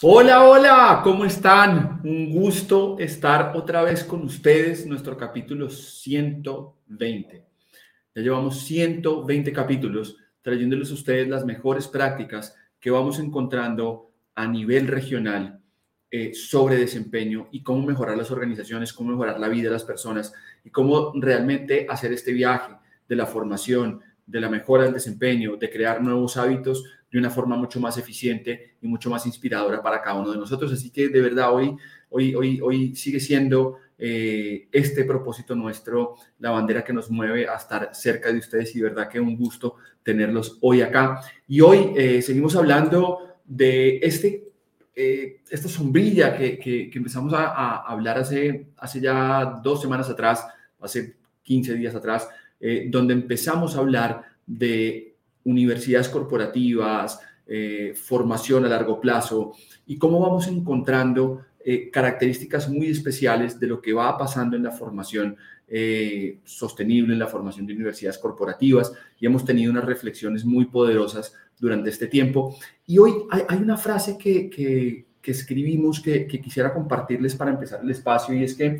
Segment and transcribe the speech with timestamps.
[0.00, 2.00] Hola, hola, ¿cómo están?
[2.04, 7.44] Un gusto estar otra vez con ustedes, nuestro capítulo 120.
[8.14, 14.86] Ya llevamos 120 capítulos trayéndoles a ustedes las mejores prácticas que vamos encontrando a nivel
[14.86, 15.60] regional
[16.12, 20.32] eh, sobre desempeño y cómo mejorar las organizaciones, cómo mejorar la vida de las personas
[20.62, 22.72] y cómo realmente hacer este viaje
[23.08, 27.56] de la formación, de la mejora del desempeño, de crear nuevos hábitos de una forma
[27.56, 30.72] mucho más eficiente y mucho más inspiradora para cada uno de nosotros.
[30.72, 31.74] Así que de verdad hoy,
[32.10, 37.56] hoy, hoy, hoy sigue siendo eh, este propósito nuestro, la bandera que nos mueve a
[37.56, 41.20] estar cerca de ustedes y de verdad que un gusto tenerlos hoy acá.
[41.48, 44.52] Y hoy eh, seguimos hablando de este,
[44.94, 50.46] eh, esta sombrilla que, que, empezamos a, a, hablar hace, hace ya dos semanas atrás,
[50.80, 52.28] hace 15 días atrás,
[52.88, 55.07] donde empezamos a hablar de
[55.48, 59.52] universidades corporativas, eh, formación a largo plazo
[59.86, 64.70] y cómo vamos encontrando eh, características muy especiales de lo que va pasando en la
[64.70, 65.36] formación
[65.66, 71.34] eh, sostenible, en la formación de universidades corporativas y hemos tenido unas reflexiones muy poderosas
[71.58, 72.54] durante este tiempo.
[72.86, 77.90] Y hoy hay, una frase que, que, escribimos que, que quisiera compartirles para empezar el
[77.90, 78.78] espacio y es que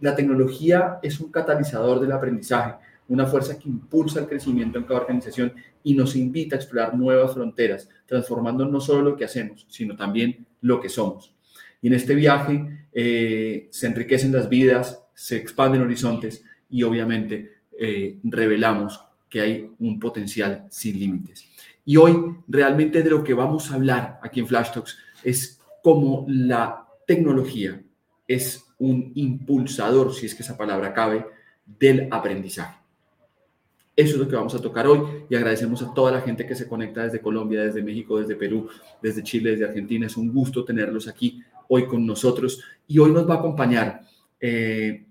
[0.00, 2.74] la tecnología es un catalizador del aprendizaje
[3.08, 5.52] una fuerza que impulsa el crecimiento en cada organización
[5.84, 10.44] y nos invita a explorar nuevas fronteras, transformando no solo lo que hacemos, sino también
[10.62, 11.32] lo que somos.
[11.80, 18.18] Y en este viaje eh, se enriquecen las vidas, se expanden horizontes y obviamente eh,
[18.24, 21.46] revelamos que hay un potencial sin límites.
[21.84, 22.16] Y hoy
[22.48, 27.82] realmente de lo que vamos a hablar aquí en Flash Talks es cómo la tecnología
[28.26, 31.26] es un impulsador, si es que esa palabra cabe,
[31.66, 32.83] del aprendizaje.
[33.96, 36.56] Eso es lo que vamos a tocar hoy y agradecemos a toda la gente que
[36.56, 38.68] se conecta desde Colombia, desde México, desde Perú,
[39.00, 40.06] desde Chile, desde Argentina.
[40.06, 44.00] Es un gusto tenerlos aquí hoy con nosotros y hoy nos va a acompañar
[44.40, 45.06] eh,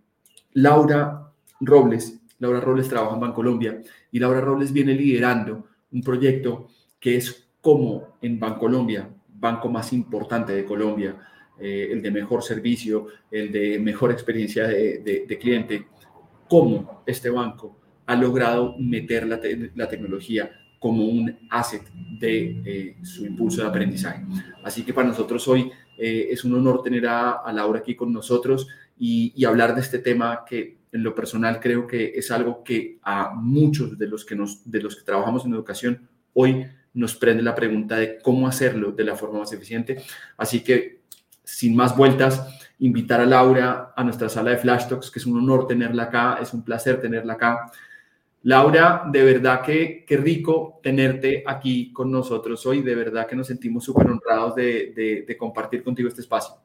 [0.54, 1.32] Laura
[1.62, 2.20] Robles.
[2.40, 3.82] Laura Robles trabaja en Bancolombia
[4.12, 6.68] y Laura Robles viene liderando un proyecto
[7.00, 11.16] que es como en Bancolombia, banco más importante de Colombia,
[11.58, 15.88] eh, el de mejor servicio, el de mejor experiencia de, de cliente,
[16.50, 21.84] cómo este banco ha logrado meter la, tecnología como un asset
[22.20, 24.26] de eh, su impulso de aprendizaje.
[24.64, 28.68] Así que para nosotros hoy eh, es un honor tener a, Laura aquí con nosotros
[28.98, 33.34] y, hablar de este tema que en lo personal creo que es algo que a
[33.34, 37.56] muchos de los que, nos, de los que trabajamos en educación hoy nos prende la
[37.56, 40.02] pregunta de cómo hacerlo de la forma más eficiente.
[40.38, 41.02] Así que,
[41.44, 42.48] sin más vueltas,
[42.80, 46.38] invitar a Laura a nuestra sala de Flash Talks, que es un honor tenerla acá,
[46.42, 47.72] es un placer tenerla acá.
[48.44, 53.48] Laura, de verdad que qué rico tenerte aquí con nosotros hoy, de verdad que nos
[53.48, 56.56] sentimos súper honrados de, de compartir contigo este espacio.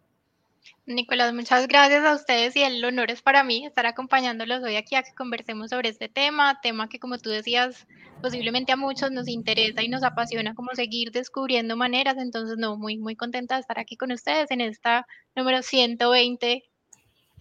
[0.87, 4.95] Nicolás, muchas gracias a ustedes y el honor es para mí estar acompañándolos hoy aquí
[4.95, 7.87] a que conversemos sobre este tema, tema que como tú decías,
[8.23, 12.97] posiblemente a muchos nos interesa y nos apasiona como seguir descubriendo maneras, entonces no, muy,
[12.97, 16.65] muy contenta de estar aquí con ustedes en esta número 120,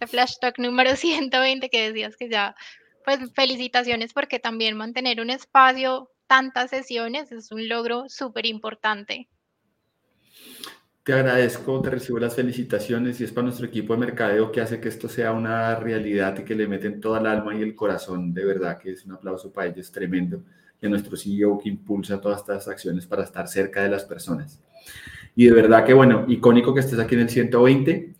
[0.00, 2.54] de Flash Talk número 120 que decías que ya,
[3.04, 9.28] pues felicitaciones porque también mantener un espacio, tantas sesiones, es un logro súper importante.
[11.08, 14.78] Te agradezco, te recibo las felicitaciones y es para nuestro equipo de mercadeo que hace
[14.78, 18.34] que esto sea una realidad y que le meten toda el alma y el corazón.
[18.34, 20.42] De verdad que es un aplauso para ellos tremendo.
[20.82, 24.62] Y a nuestro CEO que impulsa todas estas acciones para estar cerca de las personas.
[25.34, 28.14] Y de verdad que, bueno, icónico que estés aquí en el 120.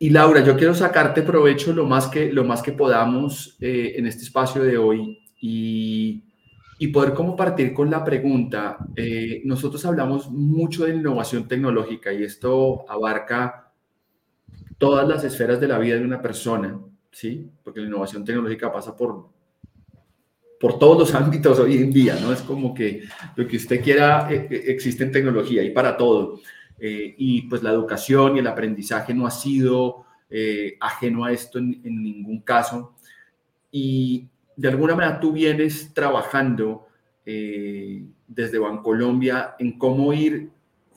[0.00, 4.06] Y Laura, yo quiero sacarte provecho lo más que, lo más que podamos eh, en
[4.08, 5.20] este espacio de hoy.
[5.40, 6.24] Y
[6.82, 12.22] y poder como partir con la pregunta, eh, nosotros hablamos mucho de innovación tecnológica y
[12.22, 13.70] esto abarca
[14.78, 16.80] todas las esferas de la vida de una persona,
[17.12, 17.50] ¿sí?
[17.62, 19.28] Porque la innovación tecnológica pasa por,
[20.58, 22.32] por todos los ámbitos hoy en día, ¿no?
[22.32, 23.02] Es como que
[23.36, 26.40] lo que usted quiera eh, eh, existe en tecnología y para todo.
[26.82, 30.06] Y pues la educación y el aprendizaje no ha sido
[30.80, 32.94] ajeno a esto en, ningún caso.
[33.70, 34.28] Y,
[34.60, 36.86] de alguna manera tú vienes trabajando
[37.24, 40.50] eh, desde Bancolombia en cómo ir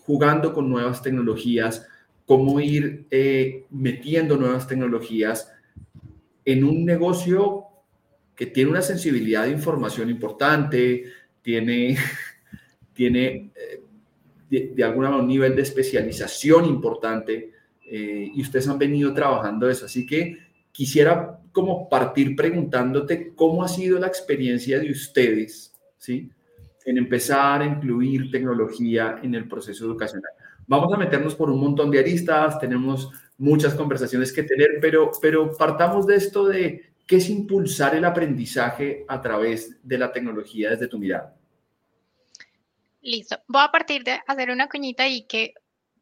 [0.06, 1.88] jugando con nuevas tecnologías,
[2.26, 5.50] cómo ir eh, metiendo nuevas tecnologías
[6.44, 7.68] en un negocio
[8.36, 11.06] que tiene una sensibilidad de información importante,
[11.42, 11.96] tiene,
[12.94, 13.83] tiene eh,
[14.62, 17.52] de, alguna manera un nivel de especialización importante
[17.86, 19.86] y ustedes han venido trabajando eso.
[19.86, 20.38] Así que
[20.72, 26.30] quisiera como partir preguntándote cómo ha sido la experiencia de ustedes, ¿sí?
[26.86, 30.32] En empezar a incluir tecnología en el proceso educacional.
[30.68, 35.56] Vamos a meternos por un montón de aristas, tenemos muchas conversaciones que tener, pero, pero
[35.56, 40.88] partamos de esto de qué es impulsar el aprendizaje a través de la tecnología desde
[40.88, 41.36] tu mirada.
[43.04, 43.38] Listo.
[43.48, 45.54] Voy a partir de hacer una cuñita y que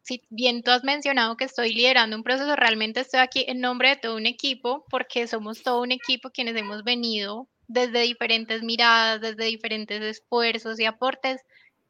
[0.04, 3.90] si bien tú has mencionado que estoy liderando un proceso, realmente estoy aquí en nombre
[3.90, 9.20] de todo un equipo, porque somos todo un equipo quienes hemos venido desde diferentes miradas,
[9.20, 11.42] desde diferentes esfuerzos y aportes,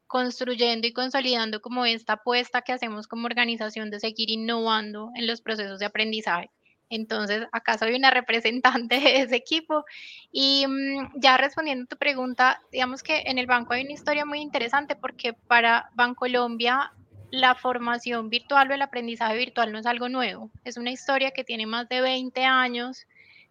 [0.06, 5.42] construyendo y consolidando como esta apuesta que hacemos como organización de seguir innovando en los
[5.42, 6.50] procesos de aprendizaje.
[6.94, 9.84] Entonces, acá soy una representante de ese equipo.
[10.30, 14.26] Y mm, ya respondiendo a tu pregunta, digamos que en el banco hay una historia
[14.26, 16.92] muy interesante porque para Bancolombia
[17.30, 21.44] la formación virtual o el aprendizaje virtual no es algo nuevo, es una historia que
[21.44, 23.06] tiene más de 20 años,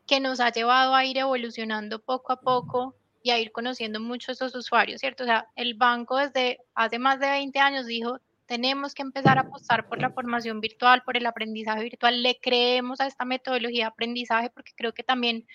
[0.05, 4.31] que nos ha llevado a ir evolucionando poco a poco y a ir conociendo mucho
[4.31, 5.23] esos usuarios, ¿cierto?
[5.23, 8.19] O sea, el banco desde hace más de 20 años dijo,
[8.51, 12.99] tenemos que empezar a apostar por la formación virtual, por el aprendizaje virtual, le creemos
[12.99, 15.47] a esta metodología de aprendizaje porque creo que también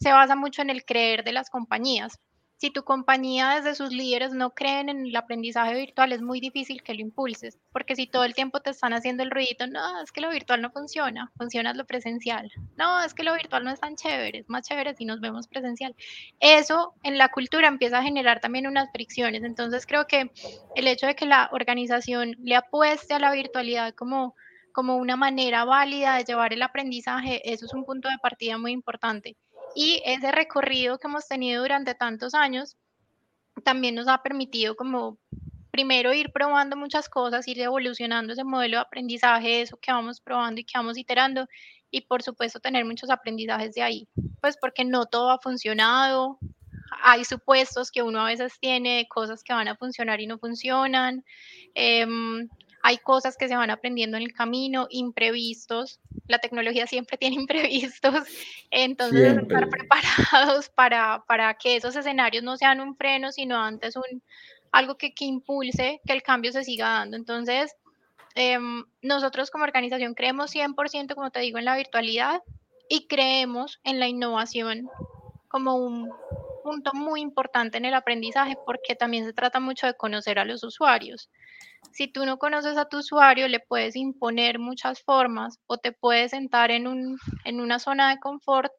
[0.00, 2.18] se basa mucho en el creer de las compañías
[2.60, 6.82] si tu compañía desde sus líderes no creen en el aprendizaje virtual, es muy difícil
[6.82, 10.12] que lo impulses, porque si todo el tiempo te están haciendo el ruidito, no, es
[10.12, 13.80] que lo virtual no funciona, funciona lo presencial, no, es que lo virtual no es
[13.80, 15.96] tan chévere, es más chévere si nos vemos presencial.
[16.38, 20.30] Eso en la cultura empieza a generar también unas fricciones, entonces creo que
[20.76, 24.34] el hecho de que la organización le apueste a la virtualidad como
[24.72, 28.70] como una manera válida de llevar el aprendizaje, eso es un punto de partida muy
[28.70, 29.36] importante.
[29.74, 32.76] Y ese recorrido que hemos tenido durante tantos años
[33.64, 35.18] también nos ha permitido como
[35.70, 40.60] primero ir probando muchas cosas, ir evolucionando ese modelo de aprendizaje, eso que vamos probando
[40.60, 41.46] y que vamos iterando
[41.90, 44.08] y por supuesto tener muchos aprendizajes de ahí,
[44.40, 46.38] pues porque no todo ha funcionado,
[47.02, 51.24] hay supuestos que uno a veces tiene cosas que van a funcionar y no funcionan.
[51.74, 52.48] Em,
[52.82, 56.00] hay cosas que se van aprendiendo en el camino, imprevistos.
[56.26, 58.26] La tecnología siempre tiene imprevistos,
[58.70, 64.22] entonces estar preparados para, para, que esos escenarios no sean un freno, sino antes un,
[64.72, 67.16] algo que, que impulse que el cambio se siga dando.
[67.16, 67.74] Entonces,
[68.34, 72.42] em, nosotros como organización creemos 100%, como te digo, en la virtualidad
[72.88, 74.88] y creemos en la innovación
[75.48, 76.10] como un
[76.62, 80.62] punto muy importante en el aprendizaje porque también se trata mucho de conocer a los
[80.64, 81.30] usuarios
[81.92, 86.30] si tú no conoces a tu usuario, le puedes imponer muchas formas o te puedes
[86.30, 88.72] sentar en, un, en una zona de confort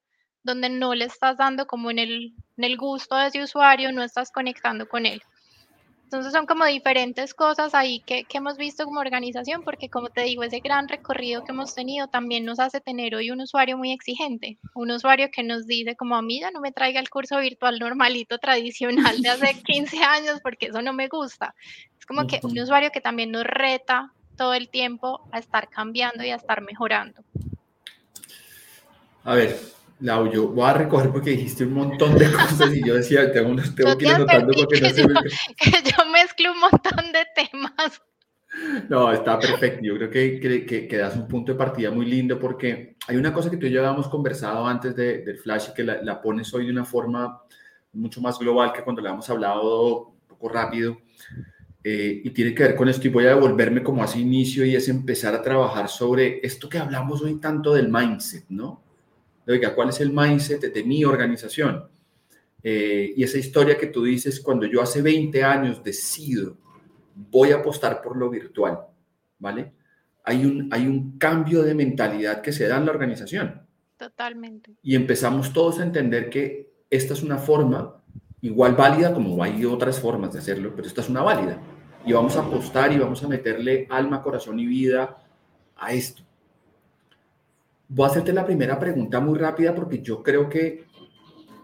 [0.43, 4.03] donde no le estás dando como en el, en el gusto de ese usuario, no
[4.03, 5.21] estás conectando con él.
[6.12, 10.24] Entonces son como diferentes cosas ahí que, que, hemos visto como organización, porque como te
[10.24, 13.94] digo, ese gran recorrido que hemos tenido también nos hace tener hoy un usuario muy
[13.94, 17.39] exigente, un usuario que nos dice como a mí ya no me traiga el curso
[17.39, 21.56] virtual normalito tradicional de hace 15 años porque eso no me gusta.
[21.98, 26.25] Es como que un usuario que también nos reta todo el tiempo a estar cambiando
[26.25, 27.24] y a estar mejorando.
[29.24, 29.58] A ver,
[30.01, 33.55] Lau, yo voy a recoger porque dijiste un montón de cosas y yo decía, tengo,
[33.75, 35.13] tengo que ir anotando porque no se me...
[35.58, 38.01] que yo mezclo un montón de temas.
[38.89, 39.79] No, está perfecto.
[39.84, 43.31] Yo creo que, que, que, das un punto de partida muy lindo porque hay una
[43.31, 46.22] cosa que tú y yo habíamos conversado antes de, del Flash y que la, la,
[46.22, 47.43] pones hoy de una forma
[47.93, 50.98] mucho más global que cuando le hemos hablado un poco rápido.
[51.84, 54.75] Eh, y tiene que ver con esto y voy a devolverme como hace inicio y
[54.75, 58.84] es empezar a trabajar sobre esto que hablamos hoy tanto del mindset, ¿no?
[59.48, 61.88] Oiga, ¿cuál es el mindset de, mi organización?
[62.63, 66.57] Eh, y esa historia que tú dices, cuando yo hace 20 años decido,
[67.15, 68.79] voy a apostar por lo virtual,
[69.39, 69.74] ¿vale?
[70.24, 73.62] Hay un, hay un cambio de mentalidad que se da en la organización.
[73.98, 74.75] Totalmente.
[74.81, 78.01] Y empezamos todos a entender que esta es una forma
[78.41, 81.62] igual válida como hay otras formas de hacerlo, pero esta es una válida.
[82.05, 85.17] Y vamos a apostar y vamos a meterle alma, corazón y vida
[85.77, 86.24] a esto.
[87.93, 90.86] Voy a hacerte la primera pregunta muy rápida porque yo creo que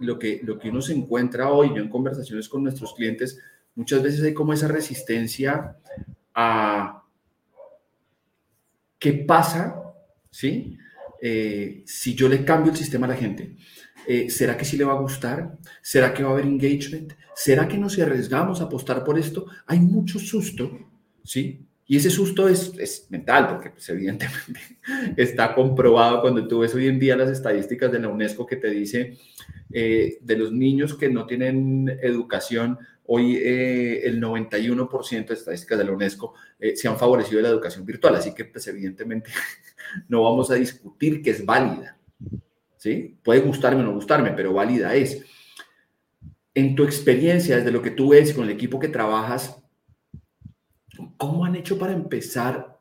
[0.02, 3.40] lo que, lo que uno se encuentra hoy, yo en conversaciones con nuestros clientes,
[3.76, 5.78] muchas veces hay como esa resistencia
[6.36, 7.02] a
[9.00, 9.82] qué pasa,
[10.30, 10.78] ¿sí?
[11.22, 13.56] Eh, si yo le cambio el sistema a la gente.
[14.06, 15.58] Eh, ¿Será que sí le va a gustar?
[15.82, 17.14] ¿Será que va a haber engagement?
[17.34, 19.46] ¿Será que nos arriesgamos a apostar por esto?
[19.66, 20.78] Hay mucho susto,
[21.24, 21.67] ¿sí?
[21.90, 24.60] Y ese susto es, es mental, porque pues, evidentemente
[25.18, 28.70] está comprobado cuando tú ves hoy en día las estadísticas de la UNESCO que te
[28.70, 29.18] dice
[29.72, 35.86] eh, de los niños que no tienen educación, hoy eh, el 91% de estadísticas de
[35.86, 39.32] la UNESCO eh, se han favorecido de la educación virtual, así que pues evidentemente
[40.10, 41.98] no vamos a discutir que es válida,
[42.76, 43.18] ¿sí?
[43.24, 45.24] Puede gustarme o no gustarme, pero válida es.
[46.54, 49.64] En tu experiencia, desde lo que tú ves con el equipo que trabajas,
[51.18, 52.78] ¿Cómo han hecho para empezar?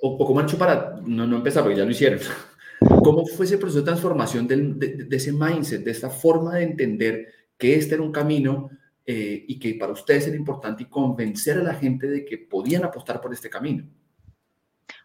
[0.00, 2.20] O, cómo han hecho para, no, no empezar, porque ya lo hicieron.
[3.02, 7.74] ¿Cómo fue ese proceso de transformación de, ese mindset, de esta forma de entender que
[7.74, 8.70] este era un camino
[9.06, 12.84] eh, y que para ustedes era importante y convencer a la gente de que podían
[12.84, 13.86] apostar por este camino?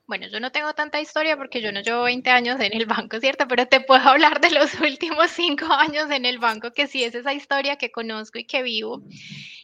[0.09, 3.19] Bueno, yo no tengo tanta historia porque yo no llevo 20 años en el banco,
[3.19, 3.47] ¿cierto?
[3.47, 7.13] Pero te puedo hablar de los últimos 5 años en el banco, que sí es
[7.13, 9.03] esa historia que conozco y que vivo.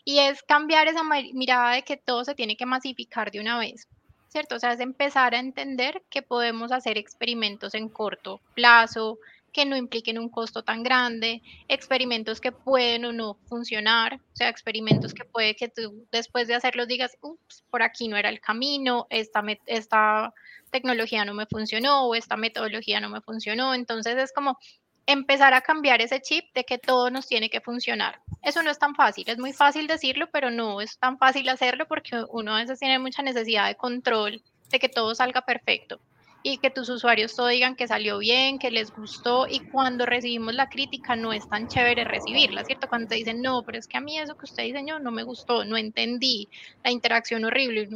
[0.04, 1.02] Y es cambiar esa
[1.34, 3.88] mirada de que todo se tiene que masificar de una vez,
[4.30, 4.58] ¿cierto?
[4.58, 9.18] O sea, es empezar a entender que podemos hacer experimentos en corto plazo,
[9.56, 14.50] que no impliquen un costo tan grande, experimentos que pueden o no funcionar, o sea,
[14.50, 18.42] experimentos que puede que tú después de hacerlos digas, ups, por aquí no era el
[18.42, 20.34] camino, esta, esta
[20.72, 23.74] tecnología no me funcionó o esta metodología no me funcionó.
[23.74, 24.60] Entonces es como
[25.06, 28.20] empezar a cambiar ese chip de que todo nos tiene que funcionar.
[28.42, 31.88] Eso no es tan fácil, es muy fácil decirlo, pero no es tan fácil hacerlo
[31.88, 36.02] porque uno a veces tiene mucha necesidad de control, de que todo salga perfecto
[36.48, 40.54] y que tus usuarios todo digan que salió bien, que les gustó y cuando recibimos
[40.54, 42.88] la crítica no es tan chévere recibirla, ¿cierto?
[42.88, 45.24] Cuando te dicen, no, pero es que a mí eso que usted diseñó no me
[45.24, 46.48] gustó, no entendí,
[46.84, 47.90] la interacción horrible.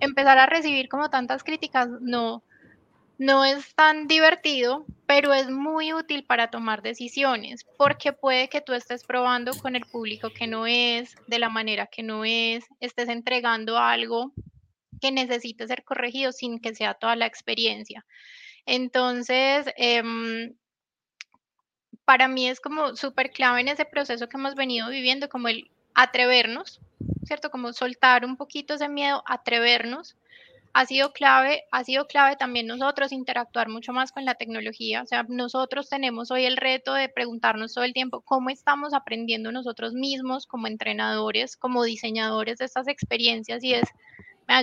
[0.00, 2.44] Empezar a recibir como tantas críticas no,
[3.16, 8.74] no es tan divertido, pero es muy útil para tomar decisiones, porque puede que tú
[8.74, 13.08] estés probando con el público que no es, de la manera que no es, estés
[13.08, 14.34] entregando algo
[15.00, 18.04] que necesite ser corregido sin que sea toda la experiencia.
[18.66, 20.54] Entonces, em,
[22.04, 25.70] para mí es como súper clave en ese proceso que hemos venido viviendo, como el
[25.94, 26.80] atrevernos,
[27.24, 27.50] ¿cierto?
[27.50, 30.16] Como soltar un poquito ese miedo, atrevernos.
[30.72, 35.02] Ha sido clave, ha sido clave también nosotros interactuar mucho más con la tecnología.
[35.02, 39.50] O sea, nosotros tenemos hoy el reto de preguntarnos todo el tiempo cómo estamos aprendiendo
[39.50, 43.88] nosotros mismos como entrenadores, como diseñadores de estas experiencias y es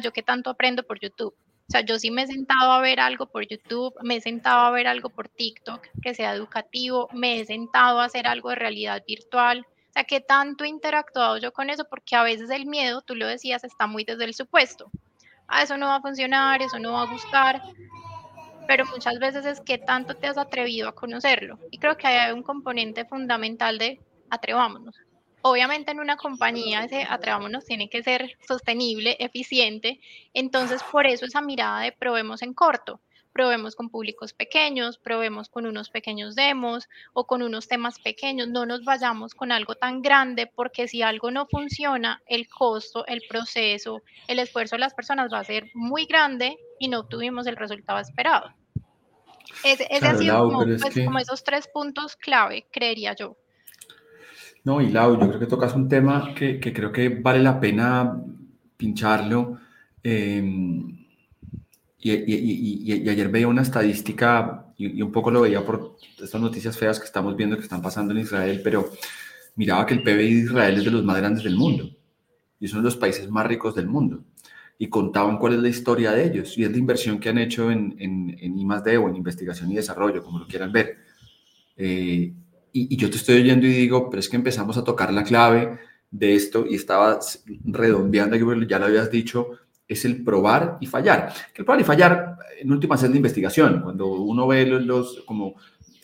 [0.02, 1.36] yo que tanto aprendo por YouTube.
[1.68, 4.62] O sea, yo sí me he sentado a ver algo por YouTube, me he sentado
[4.62, 8.56] a ver algo por TikTok que sea educativo, me he sentado a hacer algo de
[8.56, 9.66] realidad virtual.
[9.68, 13.16] O sea, que tanto he interactuado yo con eso, porque a veces el miedo, tú
[13.16, 14.92] lo decías, está muy desde el supuesto.
[15.48, 17.62] Ah, eso no va a funcionar, eso no va a gustar.
[18.68, 21.58] Pero muchas veces es que tanto te has atrevido a conocerlo.
[21.72, 24.00] Y creo que hay un componente fundamental de
[24.30, 24.96] atrevámonos
[25.48, 30.00] obviamente en una compañía ese atrevámonos tiene que ser sostenible, eficiente,
[30.34, 33.00] entonces por eso esa mirada de probemos en corto,
[33.32, 38.66] probemos con públicos pequeños, probemos con unos pequeños demos o con unos temas pequeños, no
[38.66, 44.02] nos vayamos con algo tan grande porque si algo no funciona, el costo, el proceso,
[44.28, 48.00] el esfuerzo de las personas va a ser muy grande y no obtuvimos el resultado
[48.00, 48.52] esperado.
[49.64, 53.38] Ese, ha sido pues, como, esos tres puntos clave, creería yo.
[54.66, 57.60] No, y Lau, yo creo que tocas un tema que, que creo que vale la
[57.60, 58.20] pena
[58.76, 59.60] pincharlo.
[60.04, 61.06] Em,
[62.00, 67.00] y, y, ayer veía una estadística y, un poco lo veía por estas noticias feas
[67.00, 68.92] que estamos viendo que están pasando en Israel, pero
[69.56, 71.90] miraba que el PBI de Israel es de los más grandes del mundo
[72.60, 74.24] y es uno de los países más ricos del mundo.
[74.78, 77.72] Y contaban cuál es la historia de ellos y es la inversión que han hecho
[77.72, 78.98] en, en, en I+.D.
[78.98, 80.98] o en investigación y desarrollo, como lo quieran ver.
[81.78, 82.34] Eh,
[82.78, 85.80] y, yo te estoy oyendo y digo, pero es que empezamos a tocar la clave
[86.12, 87.20] de esto y estaba
[87.64, 88.36] redondeando,
[88.68, 89.52] ya lo habías dicho,
[89.88, 91.34] es el probar y fallar.
[91.54, 93.82] Que el probar y fallar, en última, es la investigación.
[93.82, 95.56] Cuando uno ve los, como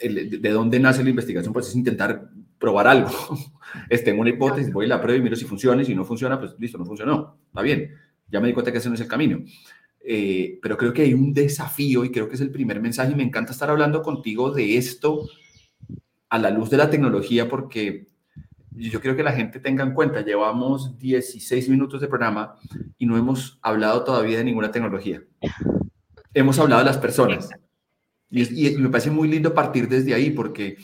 [0.02, 3.10] de dónde nace la investigación, pues es intentar probar algo.
[3.90, 6.06] es, tengo una hipótesis, voy a la prueba y miro si funciona, y si no
[6.06, 7.38] funciona, pues listo, no funcionó.
[7.48, 7.92] Está bien,
[8.30, 9.44] ya me di cuenta que ese no es el camino.
[10.04, 13.16] Eh, pero creo que hay un desafío y creo que es el primer mensaje y
[13.16, 15.28] me encanta estar hablando contigo de esto
[16.32, 18.08] a la luz de la tecnología porque
[18.72, 22.56] yo quiero que la gente tenga en cuenta, llevamos 16 minutos de programa
[22.98, 25.22] y no hemos hablado todavía de ninguna tecnología.
[26.34, 27.50] Hemos hablado de las personas.
[28.30, 30.78] Y, y, me parece muy lindo partir desde ahí, porque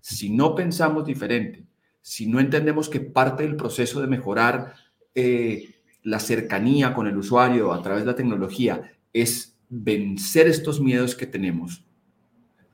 [0.00, 1.66] si no pensamos diferente,
[2.00, 4.74] si no entendemos que parte del proceso de mejorar
[5.16, 11.16] eh, la cercanía con el usuario a través de la tecnología es vencer estos miedos
[11.16, 11.84] que tenemos,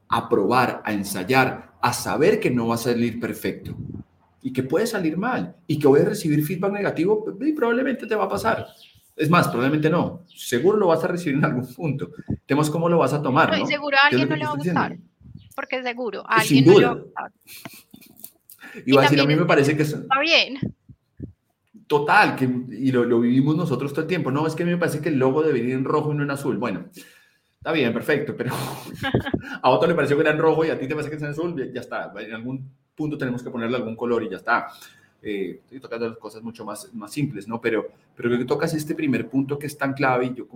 [0.08, 3.76] a probar, a ensayar, a saber que no va a salir perfecto
[4.42, 8.14] y que puede salir mal y que voy a recibir feedback negativo, y probablemente te
[8.14, 8.66] va a pasar.
[9.16, 10.24] Es más, probablemente no.
[10.28, 12.12] Seguro lo vas a recibir en algún punto.
[12.46, 13.50] Tenemos cómo lo vas a tomar.
[13.50, 14.98] No, y seguro a alguien no le va a gustar.
[15.56, 17.32] Porque seguro a alguien no le va a gustar.
[18.86, 20.58] Y, a decir, a mí me parece que está bien.
[21.88, 24.30] Total, que, y lo, lo, vivimos nosotros todo el tiempo.
[24.30, 26.16] No, es que a mí me parece que el logo debería ir en rojo y
[26.16, 26.58] no en azul.
[26.58, 26.84] Bueno,
[27.58, 28.52] está bien, perfecto, pero
[29.62, 31.22] a otro le pareció que era en rojo y a ti te parece que es
[31.22, 32.12] en azul, ya está.
[32.18, 34.68] En algún punto tenemos que ponerle algún color y ya está.
[35.20, 37.60] Eh, estoy tocando las cosas mucho más, más simples, ¿no?
[37.60, 40.46] Pero, pero creo que tocas este primer punto que es tan clave y yo,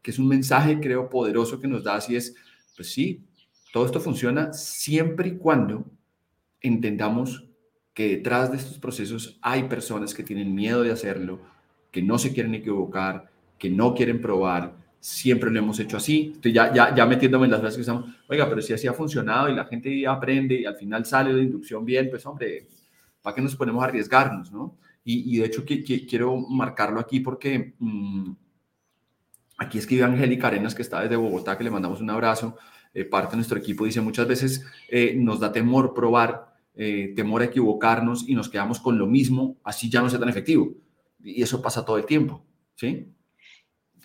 [0.00, 2.34] que es un mensaje, creo, poderoso que nos da, así es,
[2.76, 3.24] pues sí,
[3.72, 5.84] todo esto funciona siempre y cuando
[6.60, 7.44] entendamos
[7.92, 11.40] que detrás de estos procesos hay personas que tienen miedo de hacerlo,
[11.90, 16.32] que no se quieren equivocar, que no quieren probar, siempre lo hemos hecho así.
[16.34, 18.92] Estoy ya, ya, ya metiéndome en las frases que estamos, oiga, pero si así ha
[18.92, 22.66] funcionado y la gente aprende y al final sale de inducción bien, pues hombre,
[23.22, 24.78] ¿para qué nos ponemos a arriesgarnos, no?
[25.04, 28.32] Y, y de hecho que, quiero marcarlo aquí porque mmm,
[29.58, 32.56] aquí escribe Angélica Arenas, que está desde Bogotá, que le mandamos un abrazo,
[32.92, 37.42] eh, parte de nuestro equipo, dice muchas veces eh, nos da temor probar, eh, temor
[37.42, 40.74] a equivocarnos y nos quedamos con lo mismo, así ya no sea tan efectivo.
[41.22, 43.12] Y eso pasa todo el tiempo, ¿sí?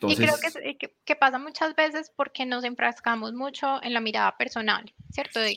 [0.07, 4.35] Y creo eh, que, que, pasa muchas veces porque nos enfrascamos mucho en la mirada
[4.37, 5.39] personal, ¿cierto?
[5.39, 5.55] De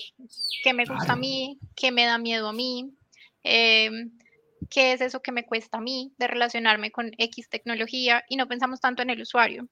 [0.63, 2.95] qué me gusta a mí, qué me da miedo a mí,
[3.43, 4.11] em,
[4.71, 8.47] qué es eso que me cuesta a mí de relacionarme con X tecnología y no
[8.47, 9.69] pensamos tanto en el usuario.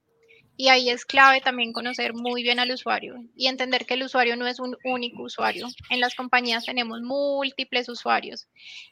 [0.56, 4.36] Y ahí es clave también conocer muy bien al usuario y entender que el usuario
[4.36, 5.66] no es un único usuario.
[5.88, 8.48] En las compañías tenemos múltiples usuarios.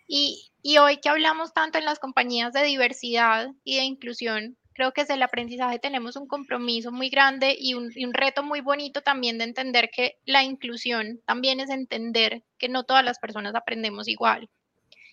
[0.06, 4.92] Y, y hoy que hablamos tanto en las compañías de diversidad y de inclusión, creo
[4.94, 9.36] que desde el aprendizaje tenemos un compromiso muy grande y un, reto muy bonito también
[9.36, 14.48] de entender que la inclusión también es entender que no todas las personas aprendemos igual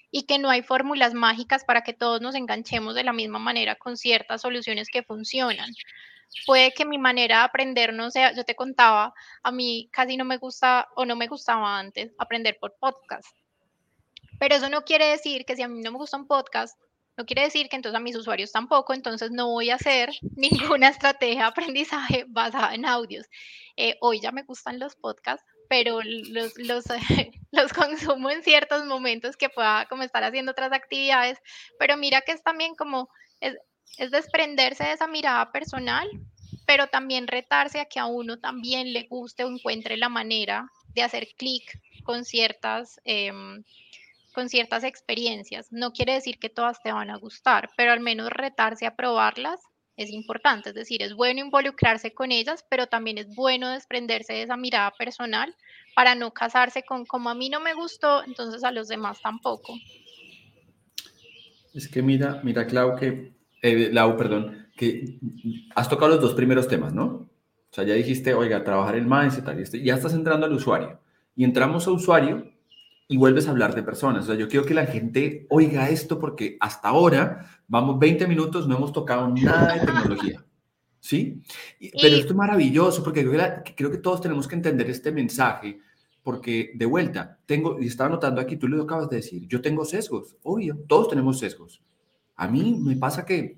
[0.09, 3.75] y que no hay fórmulas mágicas para que todos nos enganchemos de la misma manera
[3.75, 5.69] con ciertas soluciones que funcionan.
[6.45, 10.23] Puede que mi manera de aprender no sea, yo te contaba, a mí casi no
[10.23, 13.35] me gusta o no me gustaba antes aprender por podcast.
[14.39, 16.79] Pero eso no quiere decir que si a mí no me gusta un podcast,
[17.17, 20.89] no quiere decir que entonces a mis usuarios tampoco, entonces no voy a hacer ninguna
[20.89, 23.25] estrategia de aprendizaje basada en audios.
[23.75, 26.85] Eh, hoy ya me gustan los podcasts, pero los, los,
[27.51, 31.39] los, consumo en ciertos momentos que pueda como estar haciendo otras actividades,
[31.79, 33.09] pero mira que es también como,
[33.41, 33.55] es,
[33.97, 36.07] es desprenderse de esa mirada personal,
[36.65, 41.01] pero también retarse a que a uno también le guste o encuentre la manera de
[41.01, 43.01] hacer clic con ciertas...
[43.05, 43.31] Eh,
[44.37, 45.71] con ciertas experiencias.
[45.71, 49.59] No quiere decir que todas te van a gustar, pero al menos retarse a probarlas
[49.95, 50.69] es importante.
[50.69, 54.91] Es decir, es bueno involucrarse con ellas, pero también es bueno desprenderse de esa mirada
[54.91, 55.55] personal
[55.95, 59.73] para no casarse con como a mí no me gustó, entonces a los demás tampoco.
[61.73, 65.17] Es que mira, mira, Clau, que, eh, perdón, que
[65.73, 67.05] has tocado los dos primeros temas, ¿no?
[67.05, 71.01] O sea, ya dijiste, oiga, trabajar el mindset, y este, ya estás entrando al usuario.
[71.35, 72.55] Y entramos a usuario
[73.07, 74.25] y vuelves a hablar de personas.
[74.25, 78.67] O sea, yo quiero que la gente oiga esto porque hasta ahora, vamos 20 minutos,
[78.67, 80.43] no hemos tocado nada de tecnología.
[80.99, 81.41] ¿Sí?
[82.01, 85.79] Pero esto es maravilloso porque creo que, creo que todos tenemos que entender este mensaje
[86.21, 89.85] porque de vuelta, tengo, y estaba notando aquí, tú lo acabas de decir, yo tengo
[89.85, 91.81] sesgos, obvio, todos tenemos sesgos.
[92.35, 93.57] A mí me pasa que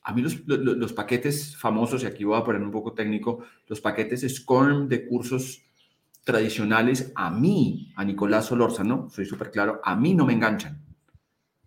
[0.00, 3.82] a mí los, los, paquetes famosos, y aquí voy a poner un poco técnico, los
[3.82, 5.65] paquetes SCORM de cursos
[6.26, 10.84] tradicionales, a mí, a Nicolás Solórzano, soy súper claro, a mí no me enganchan,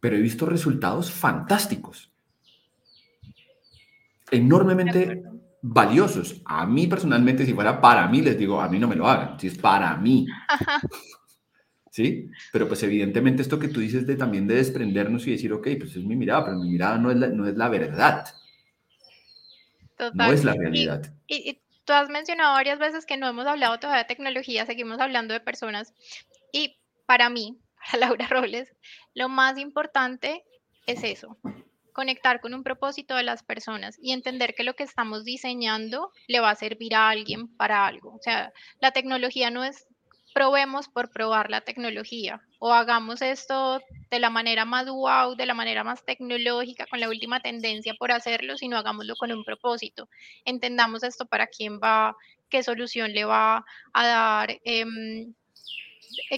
[0.01, 2.11] pero he visto resultados fantásticos,
[4.29, 5.23] enormemente
[5.61, 6.41] valiosos.
[6.43, 9.39] A mí personalmente, si fuera para mí, les digo, a mí no me lo hagan,
[9.39, 10.27] si es para mí.
[11.89, 12.29] ¿sí?
[12.51, 15.95] Pero pues evidentemente esto que tú dices de también de desprendernos y decir, ok, pues
[15.95, 18.25] es mi mirada, pero mi mirada no es la, no es la verdad.
[20.13, 21.13] No es la realidad.
[21.27, 25.33] Y, tú has mencionado varias veces que no hemos hablado todavía de tecnología, seguimos hablando
[25.33, 25.93] de personas.
[26.51, 27.59] Y para mí,
[27.91, 28.73] para Laura Robles,
[29.13, 30.43] lo más importante
[30.85, 31.37] es eso,
[31.93, 36.39] conectar con un propósito de las personas y entender que lo que estamos diseñando le
[36.39, 38.15] va a servir a alguien para algo.
[38.15, 39.87] O sea, la tecnología no es
[40.33, 45.53] probemos por probar la tecnología o hagamos esto de la manera más wow, de la
[45.53, 50.09] manera más tecnológica, con la última tendencia por hacerlo, sino hagámoslo con un propósito.
[50.45, 52.15] Entendamos esto para quién va,
[52.49, 54.85] qué solución le va a dar, eh,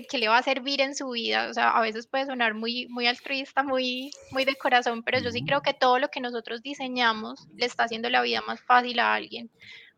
[0.09, 1.49] qué le va a servir en su vida.
[1.49, 5.31] O sea, a veces puede sonar muy, muy altruista, muy, muy de corazón, pero yo
[5.31, 8.99] sí creo que todo lo que nosotros diseñamos le está haciendo la vida más fácil
[8.99, 9.49] a alguien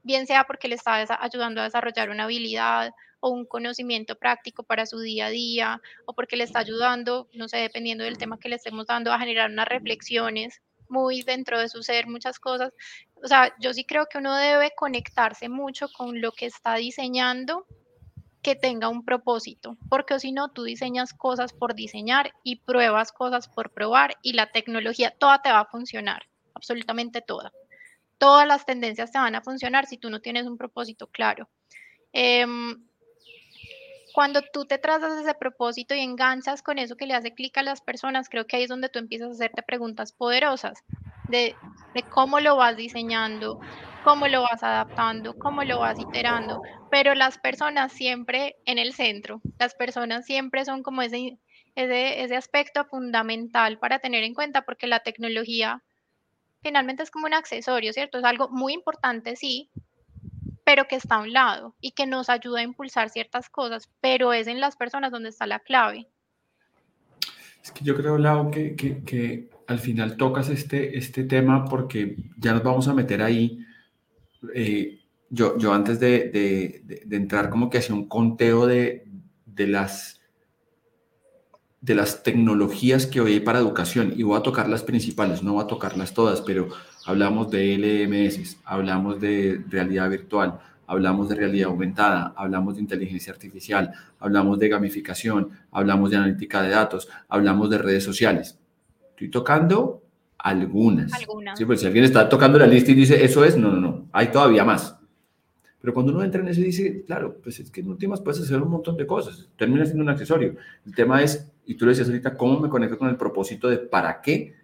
[0.03, 4.85] bien sea porque le está ayudando a desarrollar una habilidad o un conocimiento práctico para
[4.85, 8.49] su día a día, o porque le está ayudando, no sé, dependiendo del tema que
[8.49, 12.73] le estemos dando, a generar unas reflexiones muy dentro de su ser, muchas cosas.
[13.23, 17.65] O sea, yo sí creo que uno debe conectarse mucho con lo que está diseñando
[18.41, 23.47] que tenga un propósito, porque si no, tú diseñas cosas por diseñar y pruebas cosas
[23.47, 27.53] por probar y la tecnología, toda te va a funcionar, absolutamente toda.
[28.17, 31.47] Todas las tendencias te van a funcionar si tú no tienes un propósito claro.
[32.11, 32.85] Em,
[34.13, 37.63] cuando tú te trazas ese propósito y enganchas con eso que le hace clic a
[37.63, 40.83] las personas, creo que ahí es donde tú empiezas a hacerte preguntas poderosas
[41.27, 41.57] de,
[42.11, 43.57] cómo lo vas diseñando,
[44.03, 49.41] cómo lo vas adaptando, cómo lo vas iterando, pero las personas siempre en el centro,
[49.57, 51.39] las personas siempre son como ese,
[51.75, 55.81] ese, ese aspecto fundamental para tener en cuenta porque la tecnología
[56.61, 58.19] finalmente es como un accesorio, ¿cierto?
[58.19, 59.71] Es algo muy importante, sí,
[60.63, 64.33] pero que está a un lado y que nos ayuda a impulsar ciertas cosas, pero
[64.33, 66.07] es en las personas donde está la clave.
[67.63, 72.53] Es que yo creo, Lau, que, que, al final tocas este, este tema porque ya
[72.53, 73.65] nos vamos a meter ahí.
[74.53, 74.99] Eh,
[75.29, 79.07] yo, yo antes de, de, de, entrar como que hacía un conteo de,
[79.45, 80.19] de las
[81.83, 85.53] de las tecnologías que hoy hay para educación y voy a tocar las principales, no
[85.53, 86.69] voy a tocarlas todas, pero
[87.05, 93.91] hablamos de LMS, hablamos de realidad virtual, hablamos de realidad aumentada, hablamos de inteligencia artificial,
[94.19, 98.57] hablamos de gamificación, hablamos de analítica de datos, hablamos de redes sociales.
[99.11, 100.01] Estoy tocando
[100.37, 101.13] algunas.
[101.13, 101.57] algunas.
[101.57, 104.07] Sí, pues si alguien está tocando la lista y dice, eso es, no, no, no,
[104.11, 104.97] hay todavía más.
[105.79, 108.41] Pero cuando uno entra en eso y dice, claro, pues es que en últimas puedes
[108.41, 110.55] hacer un montón de cosas, termina siendo un accesorio.
[110.85, 113.79] El tema es, y tú lo decías ahorita, ¿cómo me conecto con el propósito de
[113.79, 114.62] para qué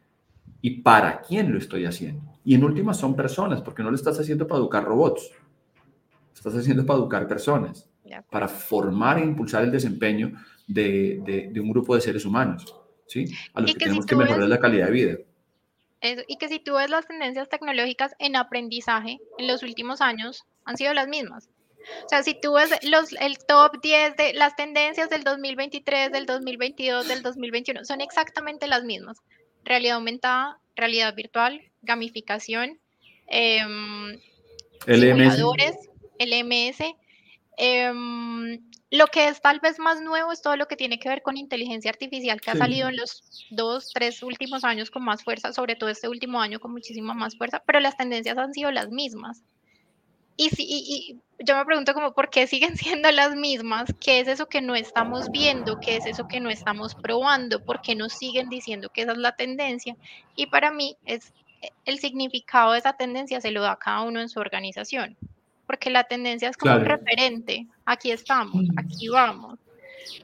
[0.62, 2.38] y para quién lo estoy haciendo?
[2.44, 5.32] Y en últimas son personas, porque no lo estás haciendo para educar robots,
[6.34, 7.88] estás haciendo para educar personas,
[8.30, 10.34] para formar e impulsar el desempeño
[10.68, 12.76] de, de, un grupo de seres humanos,
[13.08, 13.26] ¿sí?
[13.54, 15.18] A los que, tenemos que mejorar la calidad de vida.
[16.28, 20.78] y que si tú ves las tendencias tecnológicas en aprendizaje en los últimos años, han
[20.78, 21.50] sido las mismas.
[22.06, 26.26] O sea, si tú ves los, el top 10 de las tendencias del 2023, del
[26.26, 29.18] 2022, del 2021, son exactamente las mismas.
[29.64, 32.80] Realidad aumentada, realidad virtual, gamificación,
[33.28, 33.66] eh,
[34.86, 35.42] LMS.
[36.20, 36.96] LMS.
[37.58, 38.60] Em,
[38.92, 41.38] lo que es tal vez más nuevo es todo lo que tiene que ver con
[41.38, 45.76] inteligencia artificial, que ha salido en los dos, tres últimos años con más fuerza, sobre
[45.76, 49.44] todo este último año con muchísima más fuerza, pero las tendencias han sido las mismas.
[50.42, 53.94] Y, y, yo me pregunto como, ¿por qué siguen siendo las mismas?
[54.00, 55.82] ¿Qué es eso que no estamos viendo?
[55.82, 57.62] ¿Qué es eso que no estamos probando?
[57.66, 59.98] ¿Por qué nos siguen diciendo que esa es la tendencia?
[60.38, 61.34] Y para mí es
[61.84, 65.18] el significado de esa tendencia se lo da cada uno en su organización,
[65.68, 69.60] porque la tendencia es como un referente, aquí estamos, aquí vamos.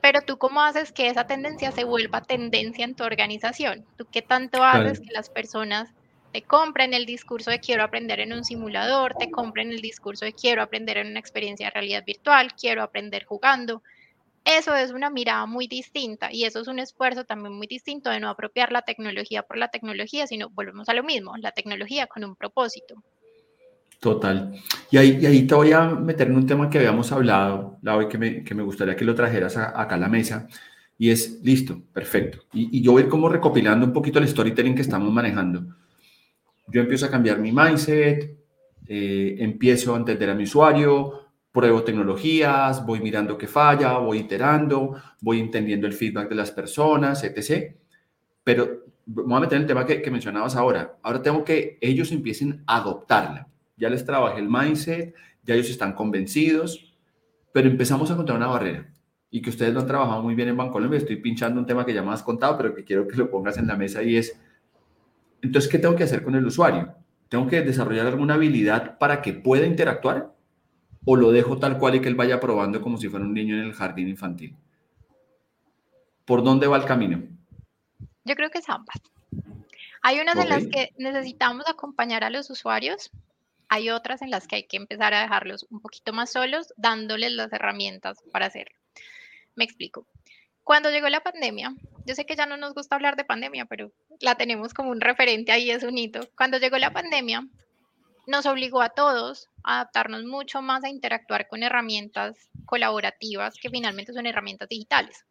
[0.01, 3.85] Pero tú cómo haces que esa tendencia se vuelva tendencia en tu organización?
[3.97, 5.89] ¿Tú qué tanto haces que las personas
[6.35, 10.33] te compren el discurso de quiero aprender en un simulador, te compren el discurso de
[10.33, 13.81] quiero aprender en una experiencia de realidad virtual, quiero aprender jugando.
[14.43, 18.19] Eso es una mirada muy distinta y eso es un esfuerzo también muy distinto de
[18.19, 22.25] no apropiar la tecnología por la tecnología, sino volvemos a lo mismo, la tecnología con
[22.25, 23.01] un propósito.
[24.01, 24.61] Total.
[24.91, 28.09] Y ahí, y te voy a meter en un tema que habíamos hablado, la hoy
[28.09, 30.49] que me, que me gustaría que lo trajeras acá a la mesa,
[30.97, 32.39] y es, listo, perfecto.
[32.51, 35.73] Y, y yo voy como recopilando un poquito el storytelling que estamos manejando.
[36.67, 38.37] Yo empiezo a cambiar mi mindset,
[38.87, 44.95] eh, empiezo a entender a mi usuario, pruebo tecnologías, voy mirando qué falla, voy iterando,
[45.21, 47.75] voy entendiendo el feedback de las personas, etc.
[48.43, 50.97] Pero voy a meter el tema que, que mencionabas ahora.
[51.03, 53.47] Ahora tengo que ellos empiecen a adoptarla
[53.77, 56.93] ya les trabajé el mindset, ya ellos están convencidos,
[57.51, 58.89] pero empezamos a encontrar una barrera
[59.29, 60.97] y que ustedes lo han trabajado muy bien en Bancolombia.
[60.97, 63.57] Estoy pinchando un tema que ya me has contado, pero que quiero que lo pongas
[63.57, 64.39] en la mesa y es,
[65.45, 66.95] entonces, ¿qué tengo que hacer con el usuario?
[67.29, 70.33] ¿Tengo que desarrollar alguna habilidad para que pueda interactuar?
[71.05, 73.55] ¿O lo dejo tal cual y que él vaya probando como si fuera un niño
[73.55, 74.55] en el jardín infantil?
[76.25, 77.23] ¿Por dónde va el camino?
[78.23, 78.97] Yo creo que es ambas.
[80.01, 83.11] Hay unas en las que necesitamos acompañar a los usuarios
[83.69, 87.31] hay otras en las que hay que empezar a dejarlos un poquito más solos, dándoles
[87.31, 88.75] las herramientas para hacerlo.
[89.55, 90.05] Me explico.
[90.65, 91.75] Cuando llegó la pandemia,
[92.07, 94.99] yo sé que ya no nos gusta hablar de pandemia, pero la tenemos como un
[94.99, 96.27] referente ahí, es un hito.
[96.35, 97.47] Cuando llegó la pandemia,
[98.25, 104.11] nos obligó a todos a adaptarnos mucho más a interactuar con herramientas colaborativas que finalmente
[104.11, 105.23] son herramientas digitales.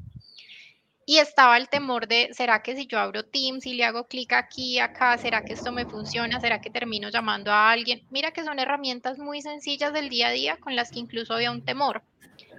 [1.04, 4.34] Y estaba el temor de, ¿será que si yo abro Teams y le hago clic
[4.34, 6.38] aquí, acá, ¿será que esto me funciona?
[6.38, 8.06] ¿Será que termino llamando a alguien?
[8.08, 11.50] Mira que son herramientas muy sencillas del día a día con las que incluso había
[11.50, 12.04] un temor.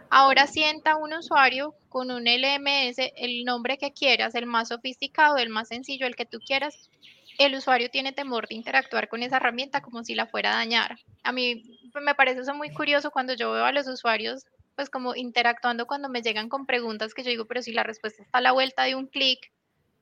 [0.10, 5.50] Ahora sienta un usuario con un LMS, el nombre que quieras, el más sofisticado, el
[5.50, 6.90] más sencillo, el que tú quieras.
[7.38, 10.98] El usuario tiene temor de interactuar con esa herramienta como si la fuera a dañar.
[11.24, 11.64] A mí
[12.02, 16.10] me parece eso muy curioso cuando yo veo a los usuarios pues como interactuando cuando
[16.10, 18.84] me llegan con preguntas que yo digo, pero si la respuesta está a la vuelta
[18.84, 19.52] de un clic,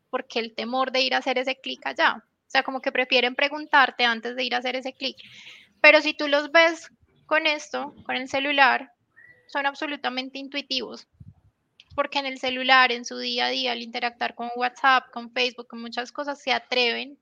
[0.09, 2.23] ¿por qué el temor de ir a hacer ese clic allá?
[2.25, 5.17] O sea, como que prefieren preguntarte antes de ir a hacer ese clic.
[5.81, 6.89] Pero si tú los ves
[7.25, 8.91] con esto, con el celular,
[9.47, 11.07] son absolutamente intuitivos.
[11.95, 15.67] Porque en el celular, en su día a día, al interactuar con WhatsApp, con Facebook,
[15.67, 17.19] con muchas cosas, se atreven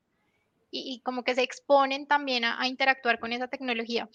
[0.70, 4.08] y, como que se exponen también a interactuar con esa tecnología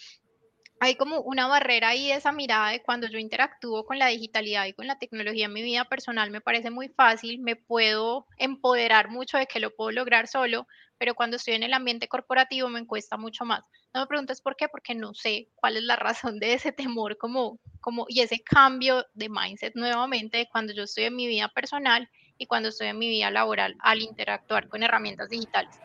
[0.79, 4.73] hay como una barrera ahí, esa mirada de cuando yo interactúo con la digitalidad y
[4.73, 9.37] con la tecnología en mi vida personal me parece muy fácil, me puedo empoderar mucho
[9.37, 13.17] de que lo puedo lograr solo, pero cuando estoy en el ambiente corporativo me cuesta
[13.17, 13.63] mucho más.
[13.93, 17.17] No me preguntes por qué, porque no sé cuál es la razón de ese temor
[17.17, 21.47] como, como, y ese cambio de mindset nuevamente de cuando yo estoy en mi vida
[21.49, 25.75] personal y cuando estoy en mi vida laboral al interactuar con herramientas digitales.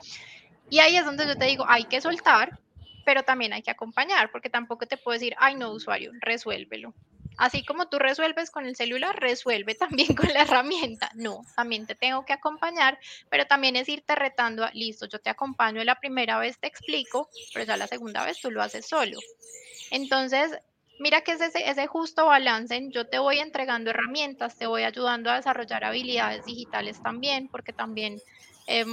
[0.68, 2.58] Y ahí es donde yo te digo, hay que soltar,
[3.04, 6.94] pero también hay que acompañar, porque tampoco te puedo decir, ay, no, usuario, resuélvelo.
[7.38, 9.74] Así como tú resuelves con el celular, resuelve
[10.06, 11.10] también con la herramienta.
[11.14, 12.98] No, también te tengo que acompañar,
[13.30, 17.28] pero también es irte retando a, listo, yo te acompaño la primera vez, te explico,
[17.52, 19.18] pero ya la segunda vez tú lo haces solo.
[19.90, 20.52] Entonces,
[20.98, 25.30] mira que es ese, ese justo balance, yo te voy entregando herramientas, te voy ayudando
[25.30, 28.20] a desarrollar habilidades digitales también, porque también...
[28.68, 28.84] Eh,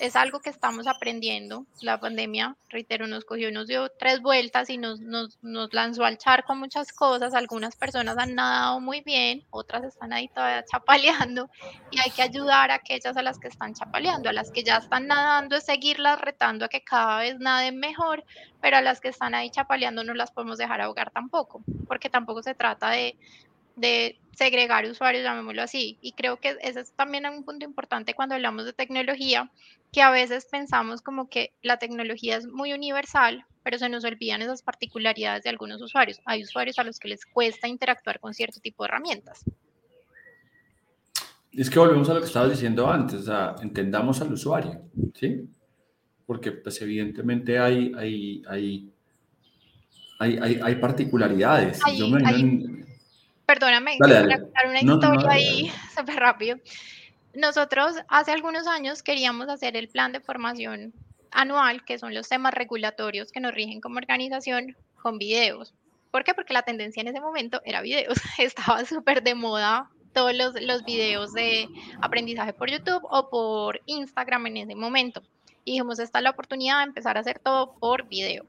[0.00, 1.66] es algo que estamos aprendiendo.
[1.82, 6.16] La pandemia, reitero, nos cogió, nos dio tres vueltas y nos, nos, nos lanzó al
[6.16, 7.34] charco muchas cosas.
[7.34, 11.50] Algunas personas han nadado muy bien, otras están ahí todavía chapaleando
[11.90, 14.30] y hay que ayudar a aquellas a las que están chapaleando.
[14.30, 18.24] A las que ya están nadando es seguirlas retando a que cada vez naden mejor,
[18.62, 22.42] pero a las que están ahí chapaleando no las podemos dejar ahogar tampoco, porque tampoco
[22.42, 23.16] se trata de,
[23.76, 25.98] de segregar usuarios, llamémoslo así.
[26.00, 29.50] Y creo que ese es también un punto importante cuando hablamos de tecnología,
[29.92, 34.40] que a veces pensamos como que la tecnología es muy universal, pero se nos olvidan
[34.40, 36.20] esas particularidades de algunos usuarios.
[36.24, 39.44] Hay usuarios a los que les cuesta interactuar con cierto tipo de herramientas.
[41.52, 44.82] Es que volvemos a lo que estabas diciendo antes, o sea, entendamos al usuario,
[45.14, 45.48] ¿sí?
[46.24, 48.92] Porque pues evidentemente hay, hay, hay,
[50.20, 51.80] hay, hay, particularidades.
[51.98, 52.20] Yo me
[53.50, 56.56] Perdóname, dale, contar una historia ahí súper rápido.
[57.34, 60.92] Nosotros hace algunos años queríamos hacer el plan de formación
[61.32, 65.74] anual, que son los temas regulatorios que nos rigen como organización, con videos.
[66.12, 66.32] ¿Por qué?
[66.32, 68.18] Porque la tendencia en ese momento era videos.
[68.38, 71.68] Estaba súper de moda todos los, los videos de
[72.00, 75.24] aprendizaje por YouTube o por Instagram en ese momento.
[75.64, 78.46] Y dijimos, esta es la oportunidad de empezar a hacer todo por video.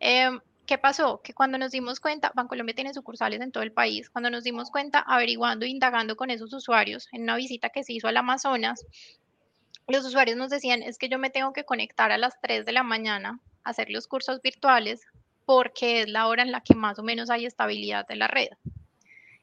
[0.00, 1.20] Eh, ¿Qué pasó?
[1.22, 4.70] Que cuando nos dimos cuenta, Bancolombia tiene sucursales en todo el país, cuando nos dimos
[4.70, 8.86] cuenta, averiguando, indagando con esos usuarios en una visita que se hizo al Amazonas,
[9.88, 12.72] los usuarios nos decían, es que yo me tengo que conectar a las 3 de
[12.72, 15.02] la mañana a hacer los cursos virtuales
[15.44, 18.48] porque es la hora en la que más o menos hay estabilidad de la red.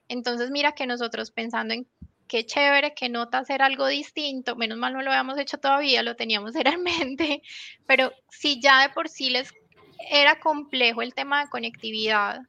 [0.07, 1.85] Entonces, mira que nosotros pensando en
[2.27, 6.15] qué chévere, qué nota hacer algo distinto, menos mal no lo habíamos hecho todavía, lo
[6.15, 7.41] teníamos en mente,
[7.85, 9.51] pero si ya de por sí les
[9.99, 12.41] era complejo el tema de conectividad,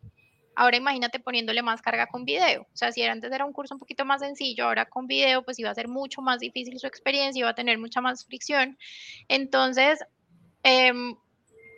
[0.54, 2.62] ahora imagínate poniéndole más carga con video.
[2.62, 5.58] O sea, si antes era un curso un poquito más sencillo, ahora con video, pues
[5.58, 8.78] iba a ser mucho más difícil su experiencia, iba a tener mucha más fricción.
[9.28, 10.00] Entonces,
[10.62, 11.16] em,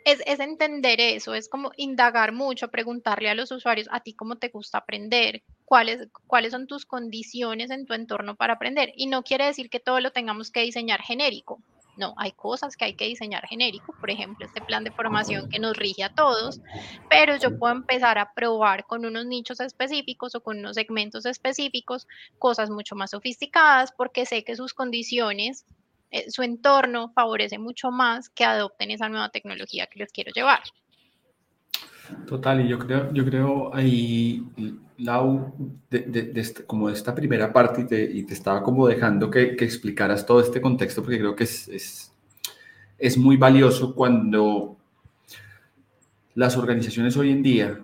[0.05, 4.37] es, es, entender eso, es como indagar mucho, preguntarle a los usuarios, a ti cómo
[4.37, 8.93] te gusta aprender, cuáles, cuáles son tus condiciones en tu entorno para aprender.
[8.97, 11.61] Y no quiere decir que todo lo tengamos que diseñar genérico.
[11.97, 15.59] No, hay cosas que hay que diseñar genérico, por ejemplo, este plan de formación que
[15.59, 16.61] nos rige a todos,
[17.11, 22.07] pero yo puedo empezar a probar con unos nichos específicos o con unos segmentos específicos
[22.39, 25.67] cosas mucho más sofisticadas porque sé que sus condiciones,
[26.11, 30.61] eh, su entorno favorece mucho más que adopten esa nueva tecnología que les quiero llevar.
[32.27, 34.43] Total, y yo creo, yo creo ahí,
[35.03, 35.53] Lau,
[35.91, 40.61] de, como de esta primera parte, y te, estaba como dejando que, explicaras todo este
[40.61, 42.13] contexto, porque creo que es,
[42.99, 44.77] es muy valioso cuando
[46.35, 47.81] las organizaciones hoy en día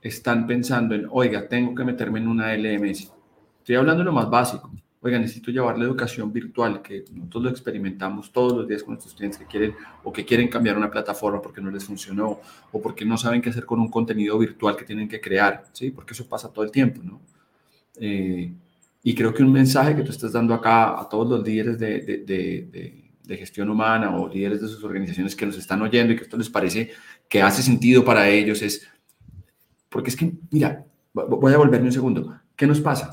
[0.00, 3.12] están pensando en, oiga, tengo que meterme en una LMS.
[3.58, 4.70] Estoy hablando de lo más básico
[5.02, 9.14] oiga, necesito llevar la educación virtual, que nosotros lo experimentamos todos los días con nuestros
[9.14, 13.04] clientes que quieren o que quieren cambiar una plataforma porque no les funcionó o porque
[13.04, 15.90] no saben qué hacer con un contenido virtual que tienen que crear, ¿sí?
[15.90, 17.20] Porque eso pasa todo el tiempo, ¿no?
[17.96, 18.52] Eh,
[19.02, 22.00] y creo que un mensaje que tú estás dando acá a todos los líderes de,
[22.00, 26.16] de, de, de, gestión humana o líderes de sus organizaciones que nos están oyendo y
[26.16, 26.90] que esto les parece
[27.28, 28.86] que hace sentido para ellos es,
[29.88, 30.84] porque es que, mira,
[31.14, 33.10] voy a volverme un segundo, ¿qué nos pasa?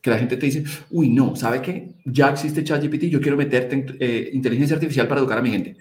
[0.00, 1.92] Que la gente te dice, uy, no, ¿sabe qué?
[2.04, 5.76] Ya existe ChatGPT, yo quiero meterte eh, inteligencia artificial para educar a mi gente.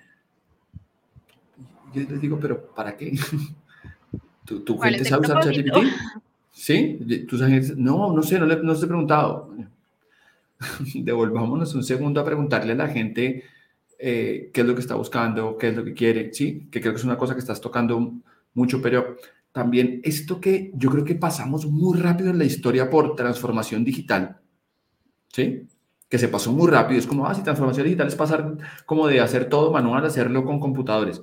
[1.94, 3.18] Yo les digo, pero ¿para qué?
[4.46, 5.78] ¿Tu, gente sabe usar ChatGPT?
[6.52, 7.26] ¿Sí?
[7.28, 7.78] ¿Tus agentes?
[7.78, 9.54] No, no sé, no, le, no he preguntado.
[10.94, 13.46] Devolvámonos un segundo a preguntarle a la gente
[13.98, 16.68] eh, qué es lo que está buscando, qué es lo que quiere, ¿sí?
[16.70, 18.14] Que creo que es una cosa que estás tocando
[18.54, 19.16] mucho, pero
[19.52, 24.40] también esto que yo creo que pasamos muy rápido en la historia por transformación digital,
[25.30, 25.68] ¿sí?
[26.08, 27.00] Que se pasó muy rápido.
[27.00, 30.44] Es como, ah, si transformación digital es pasar como de hacer todo manual a hacerlo
[30.44, 31.22] con computadores.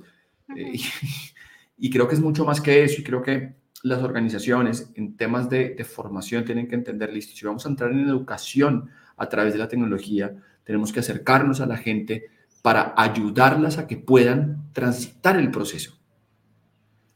[0.55, 0.73] Eh,
[1.77, 3.01] y, creo que es mucho más que eso.
[3.01, 7.45] Y creo que las organizaciones en temas de, de formación tienen que entender, listo, si
[7.45, 11.77] vamos a entrar en educación a través de la tecnología, tenemos que acercarnos a la
[11.77, 12.25] gente
[12.61, 15.96] para ayudarlas a que puedan transitar el proceso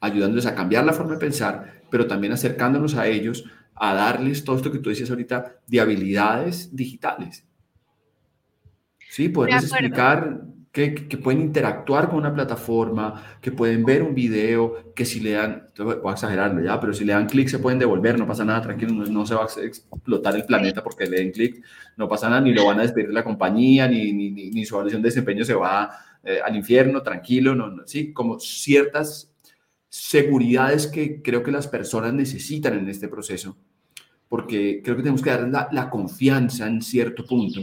[0.01, 4.57] ayudándoles a cambiar la forma de pensar, pero también acercándonos a ellos a darles todo
[4.57, 7.45] esto que tú decías ahorita de habilidades digitales.
[9.09, 14.93] Sí, poderles explicar que, que, pueden interactuar con una plataforma, que pueden ver un video,
[14.95, 17.77] que si le dan, voy a exagerarlo ya, pero si le dan clic se pueden
[17.77, 21.31] devolver, no pasa nada, tranquilo, no, se va a explotar el planeta porque le den
[21.31, 21.61] clic,
[21.97, 24.75] no pasa nada, ni lo van a despedir de la compañía, ni, ni, ni, su
[24.75, 25.89] evaluación de desempeño se va
[26.23, 29.30] eh, al infierno, tranquilo, no, no, sí, como ciertas
[29.91, 33.57] seguridades que creo que las personas necesitan en este proceso,
[34.29, 37.59] porque creo que tenemos que dar la, confianza en cierto punto.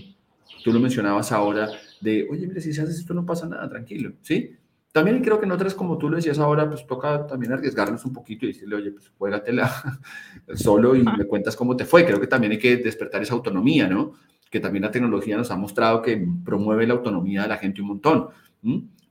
[0.62, 1.71] Tú lo mencionabas ahora
[2.03, 4.55] de, oye, mire, si se hace esto no pasa nada, tranquilo, ¿sí?
[4.93, 8.12] También creo que en otras, como tú lo decías ahora, pues toca también arriesgarnos un
[8.12, 9.99] poquito y decirle, oye, pues juégatela
[10.55, 12.05] solo y me cuentas cómo te fue.
[12.05, 14.12] Creo que también hay que despertar esa autonomía, ¿no?
[14.51, 17.88] Que también la tecnología nos ha mostrado que promueve la autonomía de la gente un
[17.88, 18.29] montón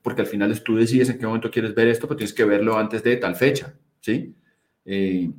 [0.07, 2.77] porque al final tú decides en qué momento quieres ver esto, pero tienes que verlo
[2.77, 4.33] antes de tal fecha, ¿sí?
[4.85, 5.29] Eh,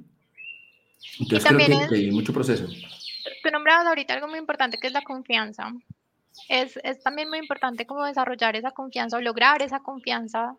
[1.21, 2.67] entonces creo que, hay mucho proceso.
[2.67, 5.73] Tú nombrabas ahorita algo muy importante que es la confianza.
[6.51, 10.55] Es, es también muy importante como desarrollar esa confianza o lograr esa confianza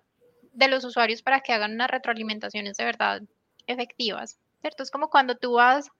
[0.53, 3.21] de los usuarios para que hagan unas retroalimentaciones de verdad
[3.67, 4.81] efectivas, ¿cierto?
[4.81, 5.91] Es como cuando tú vas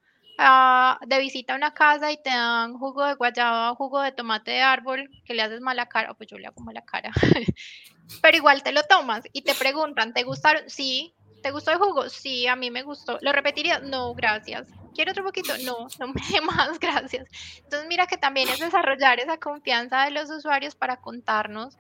[1.06, 4.62] de visita a una casa y te dan jugo de guayaba, jugo de tomate de
[4.62, 7.12] árbol, que le haces mala cara, pues yo le hago mala cara,
[8.22, 10.64] pero igual te lo tomas y te preguntan, ¿te gustaron?
[10.70, 11.14] Sí,
[11.44, 12.10] ¿te gustó el jugo?
[12.10, 13.18] Sí, a mí me gustó.
[13.22, 13.80] ¿Lo repetiría?
[13.80, 14.68] No, gracias.
[14.94, 15.58] ¿Quiero otro poquito?
[15.60, 17.28] No, no me más, gracias.
[17.58, 21.78] Entonces mira que también es desarrollar esa confianza de los usuarios para contarnos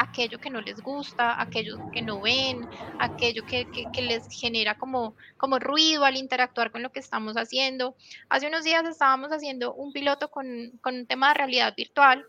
[0.00, 2.66] aquello que no les gusta, aquello que no ven,
[2.98, 3.66] aquello que,
[4.00, 5.14] les genera como,
[5.58, 7.94] ruido al interactuar con lo que estamos haciendo.
[8.30, 10.46] Hace unos días estábamos haciendo un piloto con,
[10.82, 12.24] un tema de realidad virtual.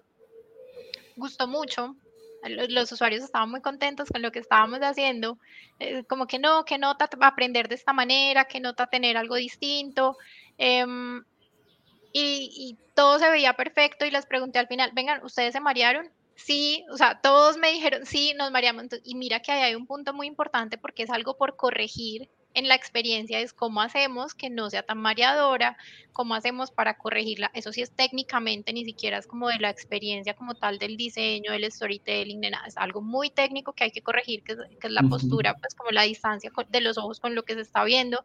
[1.15, 1.95] Gustó mucho,
[2.43, 5.38] los usuarios estaban muy contentos con lo que estábamos haciendo,
[5.80, 10.17] eh, como que no, que nota aprender de esta manera, que nota tener algo distinto.
[10.57, 11.24] Em,
[12.11, 16.11] y, y, todo se veía perfecto y les pregunté al final, vengan, ¿ustedes se marearon?
[16.46, 18.86] Sí, o sea, todos me dijeron, sí, nos mareamos.
[19.04, 22.68] Y mira que ahí hay un punto muy importante porque es algo por corregir en
[22.68, 25.78] la experiencia, es cómo hacemos que no sea tan mareadora,
[26.12, 27.50] cómo hacemos para corregirla.
[27.54, 31.52] Eso sí es técnicamente, ni siquiera es como de la experiencia como tal del diseño,
[31.52, 32.66] del storytelling, de nada.
[32.68, 36.04] Es algo muy técnico que hay que corregir, que es, la postura, pues como la
[36.04, 38.24] distancia de los ojos con lo que se está viendo.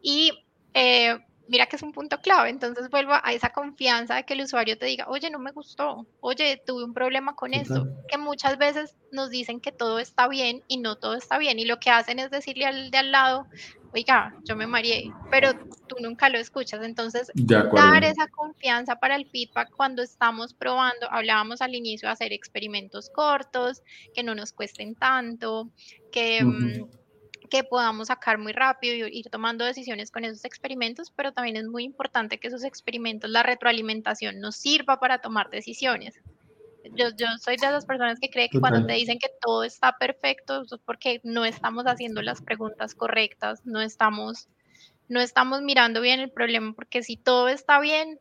[0.00, 0.32] Y
[0.72, 2.50] eh, mira que es un punto clave.
[2.50, 6.06] Entonces vuelvo a esa confianza de que el usuario te diga, oye, no me gustó,
[6.20, 10.62] oye, tuve un problema con esto, que muchas veces nos dicen que todo está bien
[10.68, 11.58] y no todo está bien.
[11.58, 13.46] Y lo que hacen es decirle al de al lado,
[13.92, 15.52] oiga, yo me mareé, pero
[15.86, 16.82] tú nunca lo escuchas.
[16.82, 22.32] Entonces, dar esa confianza para el feedback cuando estamos probando, hablábamos al inicio de hacer
[22.32, 23.82] experimentos cortos,
[24.14, 25.70] que no nos cuesten tanto,
[26.12, 26.44] que
[27.48, 31.66] que podamos sacar muy rápido y ir tomando decisiones con esos experimentos, pero también es
[31.66, 36.20] muy importante que esos experimentos, la retroalimentación nos sirva para tomar decisiones.
[36.94, 39.98] Yo, yo soy de esas personas que cree que cuando te dicen que todo está
[39.98, 44.48] perfecto es porque no estamos haciendo las preguntas correctas, no estamos,
[45.08, 48.18] no estamos mirando bien el problema, porque si todo está bien,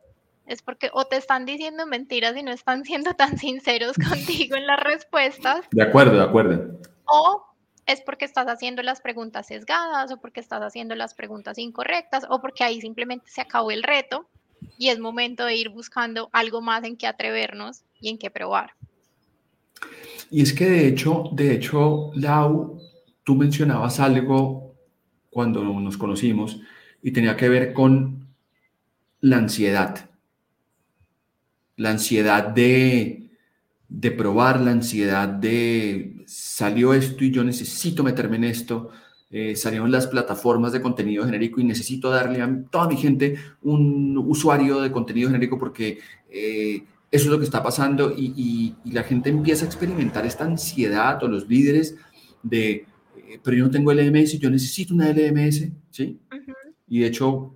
[0.48, 4.68] es porque o te están diciendo mentiras y no están siendo tan sinceros contigo en
[4.68, 5.66] las respuestas.
[5.72, 6.80] De acuerdo, de acuerdo.
[7.06, 7.47] O
[7.88, 12.42] es porque estás haciendo las preguntas sesgadas o porque estás haciendo las preguntas incorrectas o
[12.42, 14.28] porque ahí simplemente se acabó el reto
[14.78, 18.72] y es momento de ir buscando algo más en que atrevernos y en qué probar.
[20.30, 22.82] Y es que de hecho, de hecho, Lau,
[23.24, 24.76] tú mencionabas algo
[25.30, 26.60] cuando nos conocimos
[27.02, 28.28] y tenía que ver con
[29.22, 30.10] la ansiedad.
[31.78, 33.30] La ansiedad de,
[33.88, 38.90] de probar, la ansiedad de salió esto y yo necesito meterme en esto,
[39.32, 44.18] eh, salieron las plataformas de contenido genérico y necesito darle a toda mi gente un
[44.18, 46.00] usuario de contenido genérico porque
[46.30, 51.24] eh, eso es lo que está pasando y, la gente empieza a experimentar esta ansiedad
[51.24, 51.96] o los líderes
[52.44, 56.20] de, eh, pero yo no tengo LMS, yo necesito una LMS, ¿sí?
[56.90, 57.56] Y de hecho,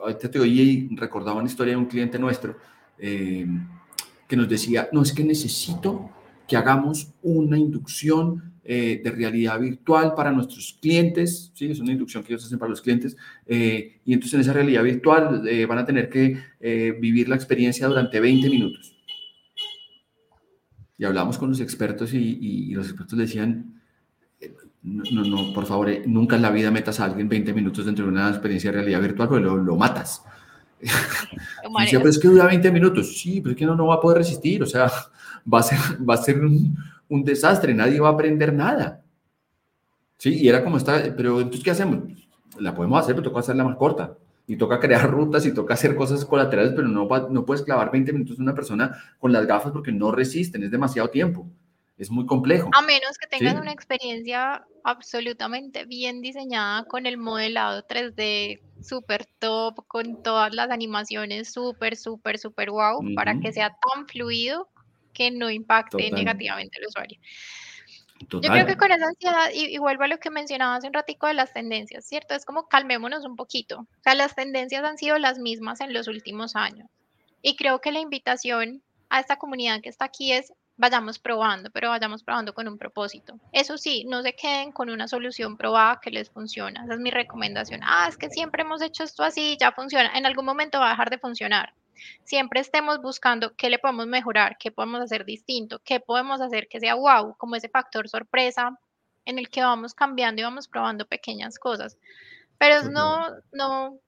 [0.00, 2.56] ahorita te oí y recordaba una historia de un cliente nuestro
[2.96, 6.10] que nos decía, no, es que necesito
[6.48, 11.70] que hagamos una inducción eh, de realidad virtual para nuestros clientes, ¿sí?
[11.70, 14.82] es una inducción que ellos hacen para los clientes, eh, y entonces en esa realidad
[14.82, 16.38] virtual eh, van a tener que
[17.00, 18.94] vivir la experiencia durante 20 minutos.
[20.96, 23.80] Y hablamos con los expertos y, los expertos decían,
[24.82, 28.10] no, no, por favor, nunca en la vida metas a alguien 20 minutos dentro de
[28.10, 30.22] una experiencia de realidad virtual, porque lo, lo matas.
[31.80, 33.18] Decía, pero es que dura 20 minutos.
[33.18, 34.62] Sí, pero es que no, no va a poder resistir.
[34.62, 34.90] O sea,
[35.52, 35.78] va a ser,
[36.08, 37.74] va a ser un, desastre.
[37.74, 39.02] Nadie va a aprender nada.
[40.16, 41.14] Sí, y era como está.
[41.16, 42.00] Pero entonces, ¿qué hacemos?
[42.58, 44.16] La podemos hacer, pero toca hacerla más corta.
[44.46, 48.12] Y toca crear rutas y toca hacer cosas colaterales, pero no, no puedes clavar 20
[48.12, 51.46] minutos en una persona con las gafas porque no resisten, es demasiado tiempo
[51.98, 52.70] es muy complejo.
[52.72, 59.84] A menos que tengas una experiencia absolutamente bien diseñada con el modelado 3D super top,
[59.88, 64.68] con todas las animaciones súper, súper, súper wow, para que sea tan fluido
[65.18, 67.18] que no impacte negativamente al usuario.
[68.20, 70.92] Yo creo que con esa ansiedad, y, y, vuelvo a lo que mencionaba hace un
[70.92, 72.34] ratico de las tendencias, ¿cierto?
[72.34, 73.80] Es como calmémonos un poquito.
[73.80, 76.88] O sea, las tendencias han sido las mismas en los últimos años.
[77.42, 81.90] Y creo que la invitación a esta comunidad que está aquí es vayamos probando, pero
[81.90, 83.38] vayamos probando con un propósito.
[83.52, 86.84] Eso sí, no se queden con una solución probada que les funciona.
[86.84, 87.80] Esa es mi recomendación.
[87.82, 90.16] Ah, es que siempre hemos hecho esto así, ya funciona.
[90.16, 91.74] En algún momento va a dejar de funcionar.
[92.24, 96.80] Siempre estemos buscando qué le podemos mejorar, qué podemos hacer distinto, qué podemos hacer que
[96.80, 98.78] sea wow, como ese factor sorpresa
[99.24, 101.98] en el que vamos cambiando y vamos probando pequeñas cosas.
[102.58, 103.98] Pero no, no,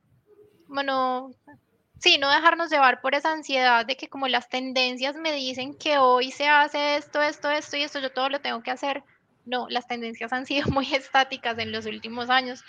[0.66, 1.30] bueno,
[2.00, 5.98] Sí, no dejarnos llevar por esa ansiedad de que como las tendencias me dicen que
[5.98, 9.04] hoy se hace esto, esto, esto y esto, yo todo lo tengo que hacer.
[9.44, 12.64] No, las tendencias han sido muy estáticas en los últimos años.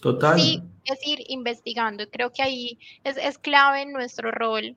[0.00, 0.38] Total.
[0.38, 2.08] Sí, es ir investigando.
[2.10, 4.76] Creo que ahí es, es clave en nuestro rol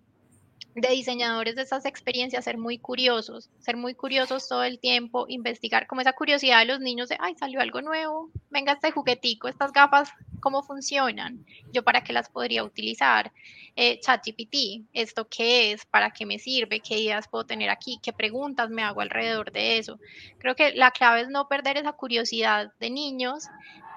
[0.76, 5.86] de diseñadores de esas experiencias, ser muy curiosos, ser muy curiosos todo el tiempo, investigar
[5.86, 9.72] como esa curiosidad de los niños de, ay, salió algo nuevo, venga este juguetico, estas
[9.72, 10.09] gafas,
[10.39, 11.45] ¿cómo funcionan?
[11.72, 13.32] ¿Yo para qué las podría utilizar?
[13.76, 15.86] Eh, ChatGPT, ¿esto qué es?
[15.86, 16.80] ¿Para qué me sirve?
[16.80, 17.99] ¿Qué ideas puedo tener aquí?
[18.01, 19.99] ¿Qué preguntas me hago alrededor de eso?
[20.39, 23.47] Creo que la clave es no perder esa curiosidad de niños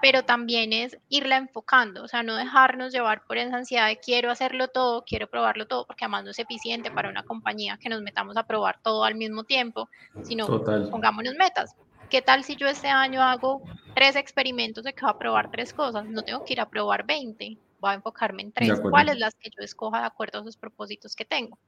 [0.01, 4.31] pero también es irla enfocando, o sea, no dejarnos llevar por esa ansiedad de quiero
[4.31, 8.03] hacerlo todo, quiero probarlo todo, porque además no es eficiente para una compañía que nos
[8.03, 9.89] metamos a probar todo al mismo tiempo,
[10.23, 10.47] sino
[10.91, 11.75] pongámonos metas.
[12.11, 13.63] ¿Qué tal si yo este año hago
[13.95, 16.05] tres experimentos de que voy a probar tres cosas?
[16.07, 18.81] No tengo que ir a probar 20, voy a enfocarme en tres.
[18.81, 21.59] ¿Cuáles las que yo escoja de acuerdo a esos propósitos que tengo?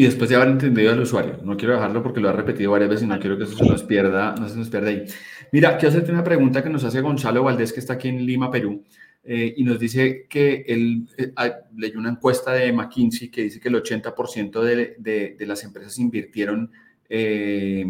[0.00, 2.88] Y después de haber entendido al usuario, no quiero dejarlo porque lo ha repetido varias
[2.88, 5.04] veces y no quiero que eso se nos pierda, no se nos pierda ahí.
[5.52, 8.50] Mira, quiero hacerte una pregunta que nos hace Gonzalo Valdés, que está aquí en Lima,
[8.50, 8.82] Perú,
[9.22, 11.34] eh, y nos dice que él eh,
[11.76, 15.98] leyó una encuesta de McKinsey que dice que el 80% de, de, de, las empresas
[15.98, 16.70] invirtieron
[17.06, 17.84] eh,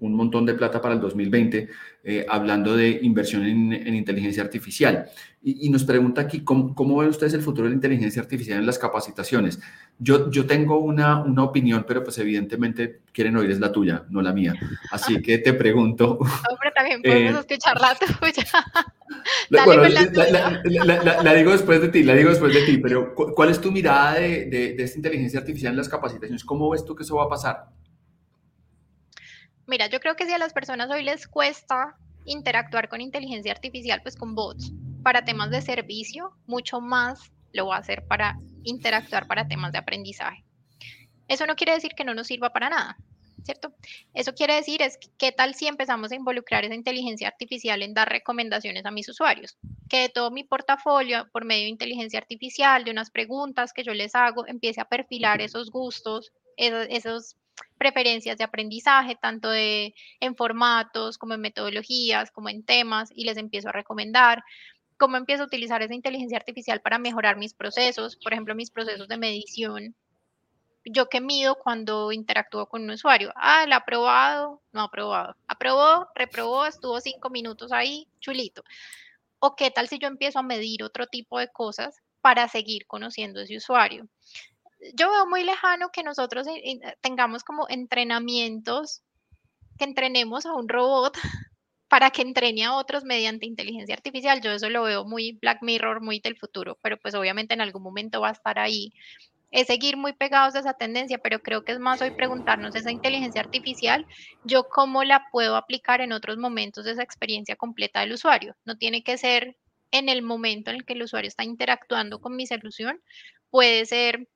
[0.00, 1.68] un montón de plata para el 2020,
[2.04, 5.06] eh, hablando de inversión en, inteligencia artificial.
[5.42, 8.66] Y, nos pregunta aquí, ¿cómo, ¿cómo, ven ustedes el futuro de la inteligencia artificial en
[8.66, 9.60] las capacitaciones?
[9.98, 14.20] Yo, yo tengo una, una opinión, pero pues evidentemente quieren oír es la tuya, no
[14.20, 14.54] la mía.
[14.90, 16.18] Así que te pregunto...
[16.50, 18.44] Hombre, también podemos eh, escuchar la tuya.
[20.84, 23.72] la, la, digo después de ti, la digo después de ti, pero ¿cuál es tu
[23.72, 26.44] mirada de, de, de esta inteligencia artificial en las capacitaciones?
[26.44, 27.68] ¿Cómo ves tú que eso va a pasar?
[29.68, 31.94] Mira, yo creo que si a las personas hoy les cuesta
[32.24, 37.76] interactuar con inteligencia artificial, pues con bots, para temas de servicio, mucho más lo va
[37.76, 40.42] a hacer para interactuar para temas de aprendizaje.
[41.28, 42.96] Eso no quiere decir que no nos sirva para nada,
[43.44, 43.74] ¿cierto?
[44.14, 48.08] Eso quiere decir es qué tal si empezamos a involucrar esa inteligencia artificial en dar
[48.08, 49.58] recomendaciones a mis usuarios,
[49.90, 53.92] que de todo mi portafolio, por medio de inteligencia artificial, de unas preguntas que yo
[53.92, 57.36] les hago, empiece a perfilar esos gustos, esos, esos
[57.78, 63.36] preferencias de aprendizaje, tanto de, en formatos como en metodologías, como en temas, y les
[63.36, 64.42] empiezo a recomendar
[64.98, 69.08] cómo empiezo a utilizar esa inteligencia artificial para mejorar mis procesos, por ejemplo, mis procesos
[69.08, 69.94] de medición.
[70.84, 73.32] Yo que mido cuando interactúo con un usuario.
[73.36, 74.62] Ah, ¿la ha aprobado?
[74.72, 75.36] No ha aprobado.
[75.46, 78.64] Aprobó, reprobó, estuvo cinco minutos ahí, chulito.
[79.38, 83.40] O qué tal si yo empiezo a medir otro tipo de cosas para seguir conociendo
[83.40, 84.08] ese usuario
[84.94, 89.02] yo veo muy lejano que nosotros eh, tengamos como entrenamientos,
[89.78, 91.14] que entrenemos a un robot
[91.88, 94.40] para que entrene a otros mediante inteligencia artificial.
[94.40, 97.82] Yo eso lo veo muy Black Mirror, muy del futuro, pero pues obviamente en algún
[97.82, 98.92] momento va a estar ahí.
[99.50, 102.90] Es seguir muy pegados a esa tendencia, pero creo que es más hoy preguntarnos esa
[102.90, 104.06] inteligencia artificial,
[104.44, 108.54] yo cómo la puedo aplicar en otros momentos de esa experiencia completa del usuario.
[108.66, 109.56] No tiene que ser
[109.90, 113.00] en el momento en el que el usuario está interactuando con mi solución,
[113.50, 114.28] puede ser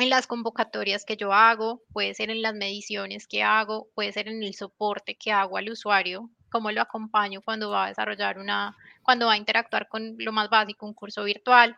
[0.00, 4.28] en las convocatorias que yo hago, puede ser en las mediciones que hago, puede ser
[4.28, 8.74] en el soporte que hago al usuario, cómo lo acompaño cuando va a desarrollar una,
[9.02, 11.76] cuando va a interactuar con lo más básico, un curso virtual.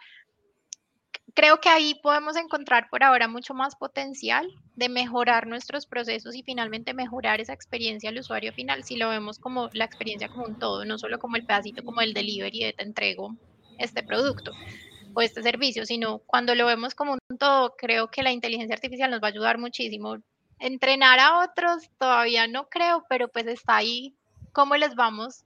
[1.35, 6.45] Creo que ahí podemos encontrar por ahora mucho más potencial de mejorar nuestros procesos y
[6.45, 10.61] finalmente mejorar esa experiencia al usuario final, si lo vemos como la experiencia como un
[10.61, 13.35] todo, no solo como el pedacito como el delivery de te entrego
[13.79, 14.53] este producto
[15.15, 19.11] o este servicio, sino cuando lo vemos como un todo, creo que la inteligencia artificial
[19.11, 20.17] nos va a ayudar muchísimo.
[20.59, 24.15] Entrenar a otros todavía no creo, pero pues está ahí
[24.53, 25.45] cómo les vamos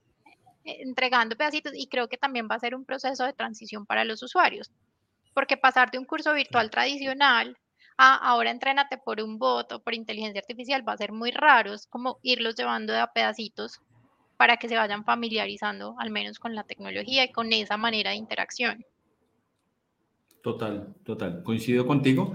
[0.65, 4.05] eh, entregando pedacitos y creo que también va a ser un proceso de transición para
[4.05, 4.71] los usuarios,
[5.33, 7.57] porque pasar de un curso virtual tradicional
[7.97, 11.73] a ahora entrénate por un bot o por inteligencia artificial va a ser muy raro,
[11.73, 13.81] es como irlos llevando de a pedacitos
[14.37, 18.17] para que se vayan familiarizando al menos con la tecnología y con esa manera de
[18.17, 18.85] interacción.
[20.47, 21.43] Total, total.
[21.43, 22.33] Coincido contigo.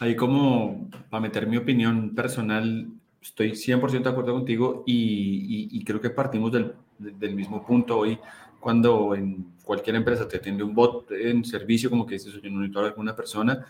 [0.00, 2.88] Ahí como para meter mi opinión personal,
[3.20, 8.18] estoy 100% de acuerdo contigo y, creo que partimos del, mismo punto hoy
[8.60, 12.60] cuando en cualquier empresa te atiende un bot en servicio, como que dices, yo no
[12.60, 13.62] necesito alguna persona.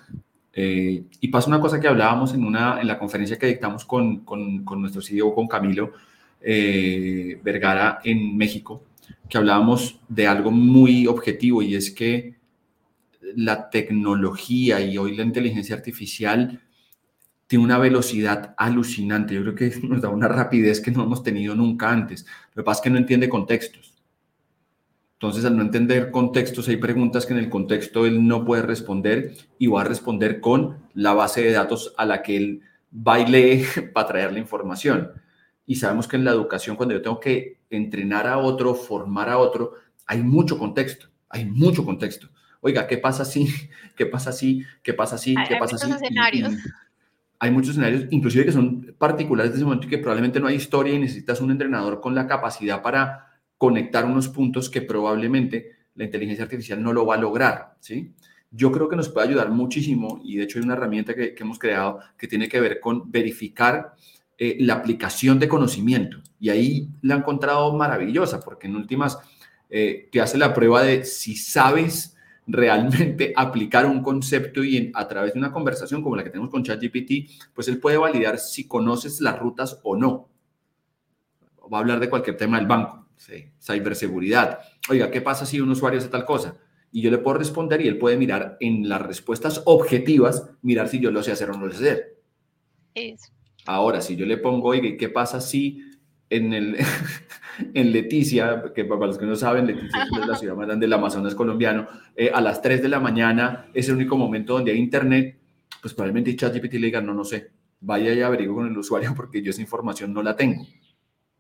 [0.52, 4.20] Eh, y pasa una cosa que hablábamos en, una, en la conferencia que dictamos con,
[4.20, 5.90] con, con nuestro CEO, con Camilo
[6.40, 8.84] eh, Vergara en México,
[9.28, 12.43] que hablábamos de algo muy objetivo y es que
[13.36, 16.60] la tecnología y hoy la inteligencia artificial
[17.46, 19.34] tiene una velocidad alucinante.
[19.34, 22.26] Yo creo que nos da una rapidez que no hemos tenido nunca antes.
[22.54, 23.94] Lo que pasa es que no entiende contextos.
[25.14, 29.34] Entonces, al no entender contextos, hay preguntas que en el contexto él no puede responder
[29.58, 32.62] y va a responder con la base de datos a la que él
[33.28, 33.64] lee
[33.94, 35.12] para traer la información.
[35.66, 39.38] Y sabemos que en la educación, cuando yo tengo que entrenar a otro, formar a
[39.38, 39.72] otro,
[40.06, 42.28] hay mucho contexto, hay mucho contexto
[42.64, 43.46] oiga, ¿qué pasa si?
[43.96, 44.64] ¿Qué pasa si?
[44.82, 45.34] ¿Qué pasa si?
[45.34, 45.84] ¿Qué pasa si?
[45.84, 46.54] Hay muchos escenarios.
[47.38, 50.56] hay muchos escenarios, inclusive que son particulares de ese momento y que probablemente no hay
[50.56, 56.04] historia y necesitas un entrenador con la capacidad para conectar unos puntos que probablemente la
[56.04, 58.14] inteligencia artificial no lo va a lograr, ¿sí?
[58.50, 61.58] Yo creo que nos puede ayudar muchísimo y de hecho hay una herramienta que, hemos
[61.58, 63.94] creado que tiene que ver con verificar
[64.38, 69.18] eh, la aplicación de conocimiento y ahí la he encontrado maravillosa porque en últimas
[69.68, 72.13] eh, te hace la prueba de si sabes
[72.47, 76.62] realmente aplicar un concepto y a través de una conversación como la que tenemos con
[76.62, 80.28] ChatGPT, pues él puede validar si conoces las rutas o no.
[81.72, 83.47] Va a hablar de cualquier tema del banco, ¿sí?
[83.61, 84.59] ciberseguridad.
[84.90, 86.57] Oiga, ¿qué pasa si un usuario hace tal cosa?
[86.95, 91.01] y yo le puedo responder y él puede mirar en las respuestas objetivas, mirar si
[91.01, 92.22] yo lo sé hacer o no lo sé hacer.
[92.95, 93.32] Eso.
[93.66, 95.82] Ahora, si yo le pongo, oye, ¿qué pasa si
[96.30, 96.76] en, el,
[97.74, 100.92] en Leticia, que para los que no saben, Leticia es la ciudad más grande del
[100.92, 104.78] Amazonas colombiano, eh, a las 3 de la mañana es el único momento donde hay
[104.78, 105.38] internet,
[105.80, 107.50] pues probablemente ChatGPT le diga, no, no sé,
[107.80, 110.66] vaya y averigüe con el usuario porque yo esa información no la tengo.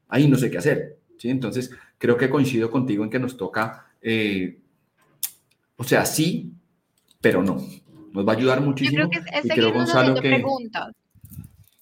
[0.08, 0.98] Ahí no sé qué hacer.
[1.18, 1.30] ¿sí?
[1.30, 4.60] Entonces, creo que coincido contigo en que nos toca, eh,
[5.76, 6.52] o sea, sí,
[7.20, 7.56] pero no.
[8.12, 9.02] Nos va a ayudar muchísimo.
[9.02, 10.20] Yo creo que es, y Gonzalo, que...
[10.20, 10.94] preguntas.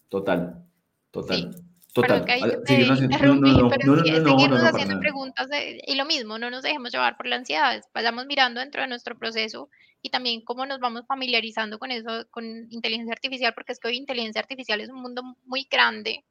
[0.09, 0.64] Total,
[1.11, 1.62] total.
[1.93, 2.24] Total.
[2.24, 5.49] Que no, no, no, seguirnos haciendo preguntas
[5.86, 9.18] y lo mismo, no nos dejemos llevar por la ansiedad, vayamos mirando dentro de nuestro
[9.18, 9.68] proceso
[10.01, 13.97] y también cómo nos vamos familiarizando con eso, con inteligencia artificial, porque es que hoy
[13.97, 16.24] inteligencia artificial es un mundo muy grande,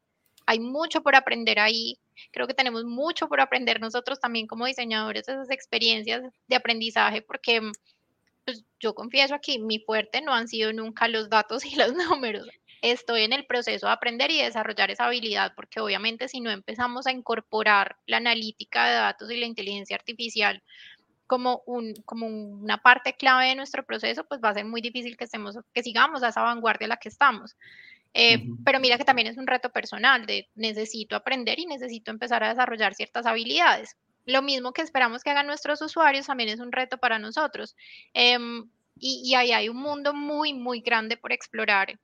[0.47, 1.99] hay mucho por aprender ahí,
[2.32, 7.62] creo que tenemos mucho por aprender nosotros también como diseñadores esas experiencias de aprendizaje, porque
[8.45, 12.47] pues, yo confieso aquí, mi fuerte no han sido nunca los datos y los números,
[12.82, 17.08] estoy en el proceso de aprender y desarrollar esa habilidad, porque obviamente si no empezamos
[17.08, 20.62] a incorporar la analítica de datos y la inteligencia artificial
[21.28, 25.16] como, un, como una parte clave de nuestro proceso, pues va a ser muy difícil
[25.16, 27.56] que, estemos, que sigamos a esa vanguardia a la que estamos.
[28.14, 32.44] Eh, pero mira que también es un reto personal de necesito aprender y necesito empezar
[32.44, 33.96] a desarrollar ciertas habilidades.
[34.26, 37.78] Lo mismo que esperamos que hagan nuestros usuarios también es un reto para nosotros.
[38.14, 38.70] Em,
[39.00, 41.98] y, y, ahí hay un mundo muy, muy grande por explorar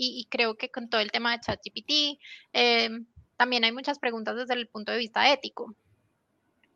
[0.00, 2.20] y, creo que con todo el tema de ChatGPT,
[2.52, 2.90] eh,
[3.36, 5.74] también hay muchas preguntas desde el punto de vista ético.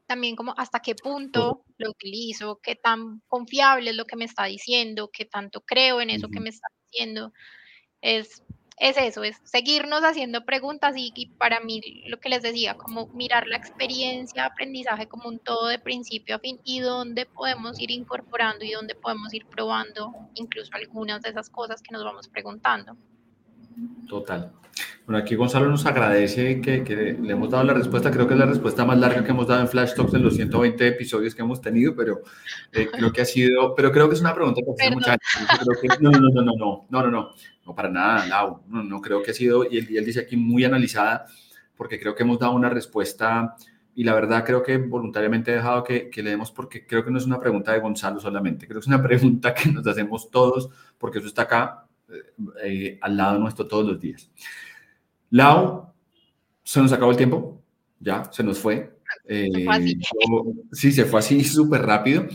[0.07, 4.45] También como hasta qué punto lo utilizo, qué tan confiable es lo que me está
[4.45, 7.33] diciendo, qué tanto creo en eso que me está diciendo.
[8.01, 8.43] Es,
[8.79, 13.09] es eso, es seguirnos haciendo preguntas y, y, para mí lo que les decía, como
[13.09, 17.79] mirar la experiencia de aprendizaje como un todo de principio a fin y dónde podemos
[17.81, 22.29] ir incorporando y dónde podemos ir probando incluso algunas de esas cosas que nos vamos
[22.29, 22.97] preguntando.
[24.09, 24.53] Total.
[25.07, 28.11] Bueno, aquí Gonzalo nos agradece que, le hemos dado la respuesta.
[28.11, 30.35] Creo que es la respuesta más larga que hemos dado en Flash Talks en los
[30.35, 32.23] 120 episodios que hemos tenido, pero
[32.73, 35.97] eh, creo que ha sido, pero creo que es una pregunta que hace mucha gente.
[36.01, 37.31] no, no, no, no, no, no, no, no,
[37.67, 40.65] no, para nada, no, no, no creo que ha sido, y él, dice aquí muy
[40.65, 41.27] analizada,
[41.77, 43.57] porque creo que hemos dado una respuesta
[43.95, 47.11] y la verdad creo que voluntariamente he dejado que, que, le demos porque creo que
[47.11, 50.31] no es una pregunta de Gonzalo solamente, creo que es una pregunta que nos hacemos
[50.31, 51.85] todos porque eso está acá
[52.63, 54.31] eh, al lado nuestro todos los días.
[55.31, 55.93] Lau,
[56.63, 57.63] se nos acabó el tiempo,
[58.01, 58.99] ya, se nos fue.
[59.27, 59.67] Eh,
[60.73, 62.27] sí, se fue así súper rápido.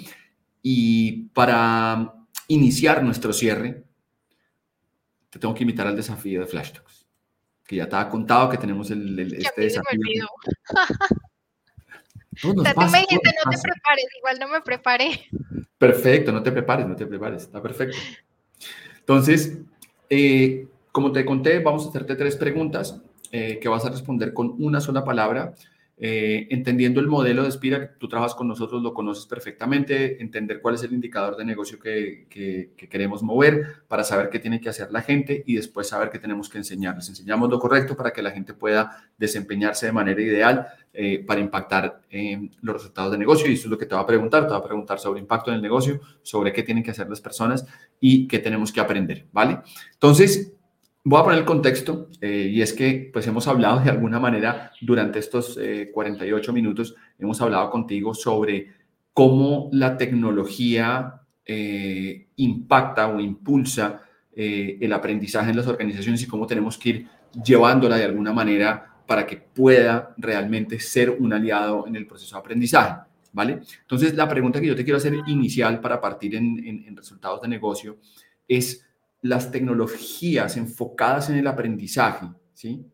[0.62, 2.14] Y para
[2.48, 3.84] iniciar nuestro cierre,
[5.30, 7.08] te tengo que invitar al desafío de Flash Talks,
[7.66, 10.28] que ya te ha contado que tenemos el, este desafío.
[12.42, 15.30] tú me dijiste no te prepares, igual no me preparé.
[15.78, 17.98] Perfecto, no te prepares, no te prepares, está perfecto.
[19.10, 19.58] Entonces,
[20.12, 23.02] eh, como te conté, vamos a hacerte tres preguntas
[23.32, 25.56] eh, que vas a responder con una sola palabra.
[26.02, 30.76] Eh, entendiendo el modelo de Spira, tú trabajas con nosotros, lo conoces perfectamente, entender cuál
[30.76, 34.92] es el indicador de negocio que, que, queremos mover para saber qué tiene que hacer
[34.92, 36.96] la gente y después saber qué tenemos que enseñar.
[36.96, 40.68] Les enseñamos lo correcto para que la gente pueda desempeñarse de manera ideal
[41.28, 42.02] para impactar
[42.62, 43.50] los resultados de negocio.
[43.50, 44.48] Y eso es lo que te va a preguntar.
[44.48, 47.22] Te va a preguntar sobre impacto en el negocio, sobre qué tienen que hacer las
[47.22, 47.66] personas
[48.00, 49.60] y qué tenemos que aprender, ¿vale?
[49.94, 50.54] Entonces,
[51.10, 54.72] voy a poner el contexto eh, y es que pues hemos hablado de alguna manera
[54.80, 55.60] durante estos
[55.92, 58.68] 48 eh, minutos, hemos hablado contigo sobre
[59.12, 64.02] cómo la tecnología eh, impacta o impulsa
[64.36, 67.08] el aprendizaje en las organizaciones y cómo tenemos que ir
[67.44, 72.40] llevándola de alguna manera para que pueda realmente ser un aliado en el proceso de
[72.40, 73.02] aprendizaje.
[73.34, 73.60] ¿vale?
[73.82, 77.98] Entonces, la pregunta que yo te quiero hacer inicial para partir en, resultados de negocio
[78.48, 78.89] es
[79.22, 82.86] las tecnologías enfocadas en el aprendizaje, ¿sí?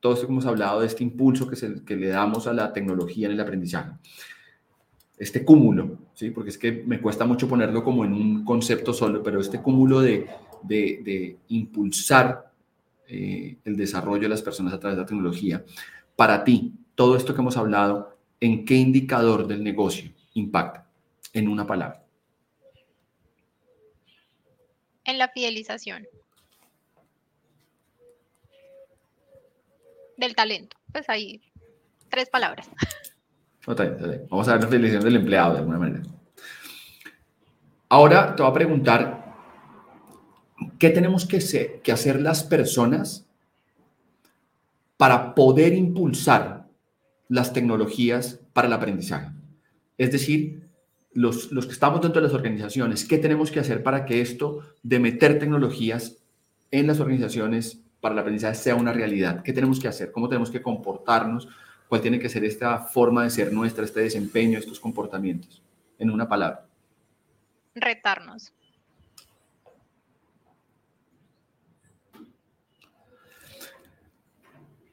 [0.00, 2.52] todo esto que hemos hablado de este impulso que, es el, que le damos a
[2.52, 3.92] la tecnología en el aprendizaje.
[5.16, 6.30] Este cúmulo, ¿sí?
[6.30, 10.00] Porque es que me cuesta mucho ponerlo como en un concepto solo, pero este cúmulo
[10.00, 10.26] de,
[10.64, 12.50] de, impulsar
[13.06, 15.64] eh, el desarrollo de las personas a través de la tecnología.
[16.16, 20.88] Para ti, todo esto que hemos hablado, ¿en qué indicador del negocio impacta?
[21.32, 22.03] En una palabra.
[25.04, 26.06] En la fidelización.
[30.16, 30.76] Del talento.
[30.92, 31.42] Pues ahí,
[32.08, 32.68] tres palabras.
[33.66, 36.02] Vamos a ver la fidelización del empleado de alguna manera.
[37.88, 39.34] Ahora te voy a preguntar,
[40.78, 43.26] ¿qué tenemos que, que hacer las personas
[44.96, 46.64] para poder impulsar
[47.28, 49.32] las tecnologías para el aprendizaje.
[49.98, 50.63] Es decir,
[51.14, 54.60] los, los que estamos dentro de las organizaciones, ¿qué tenemos que hacer para que esto
[54.82, 56.18] de meter tecnologías
[56.70, 59.42] en las organizaciones para el aprendizaje sea una realidad?
[59.42, 60.12] ¿Qué tenemos que hacer?
[60.12, 61.48] ¿Cómo tenemos que comportarnos?
[61.88, 65.62] ¿Cuál tiene que ser esta forma de ser nuestra, este desempeño, estos comportamientos?
[65.98, 66.66] En una palabra.
[67.74, 68.52] Retarnos.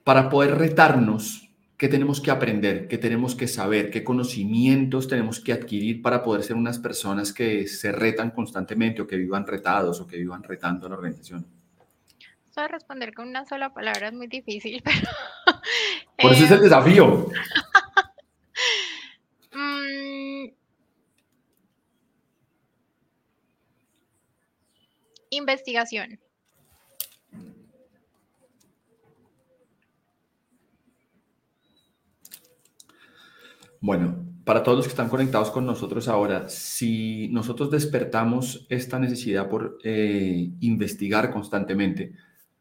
[0.03, 1.50] Para poder retarnos,
[1.81, 2.87] ¿qué tenemos que aprender?
[2.87, 3.89] ¿Qué tenemos que saber?
[3.89, 9.07] ¿Qué conocimientos tenemos que adquirir para poder ser unas personas que se retan constantemente o
[9.07, 11.43] que vivan retados o que vivan retando a la organización?
[12.51, 15.09] Eso responder con una sola palabra es muy difícil, pero...
[16.21, 17.25] Por eso es el eh, desafío.
[19.53, 20.49] Mm,
[25.31, 26.19] investigación.
[33.81, 39.49] Bueno, para todos los que están conectados con nosotros ahora, si nosotros despertamos esta necesidad
[39.49, 42.13] por eh, investigar constantemente,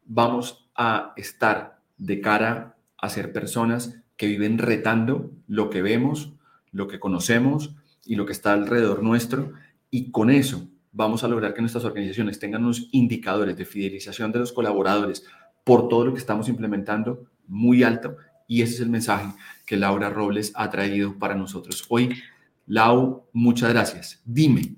[0.03, 6.33] vamos a estar de cara a ser personas que viven retando lo que vemos,
[6.71, 9.53] lo que conocemos y lo que está alrededor nuestro.
[9.91, 14.39] Y con eso vamos a lograr que nuestras organizaciones tengan unos indicadores de fidelización de
[14.39, 15.23] los colaboradores
[15.63, 18.17] por todo lo que estamos implementando muy alto
[18.51, 19.29] y ese es el mensaje
[19.65, 22.21] que Laura Robles ha traído para nosotros hoy.
[22.67, 24.21] Lau, muchas gracias.
[24.25, 24.75] Dime.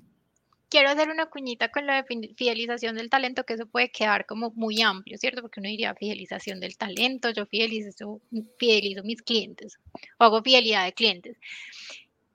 [0.68, 2.04] Quiero hacer una cuñita con la
[2.36, 5.42] fidelización del talento, que eso puede quedar como muy amplio, ¿cierto?
[5.42, 8.20] Porque uno diría fidelización del talento, yo fidelizo,
[8.60, 9.80] fidelizo mis clientes
[10.18, 11.36] o hago fidelidad de clientes.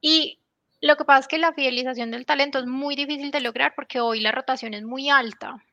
[0.02, 0.40] Y
[0.82, 4.02] lo que pasa es que la fidelización del talento es muy difícil de lograr porque
[4.02, 5.64] hoy la rotación es muy alta.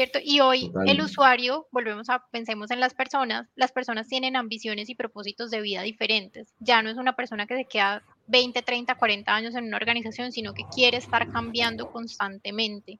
[0.00, 0.18] ¿Cierto?
[0.24, 4.94] Y hoy el usuario, volvemos a, pensemos en las personas, las personas tienen ambiciones y
[4.94, 6.54] propósitos de vida diferentes.
[6.58, 10.32] Ya no es una persona que se queda 20, 30, 40 años en una organización,
[10.32, 12.98] sino que quiere estar cambiando constantemente.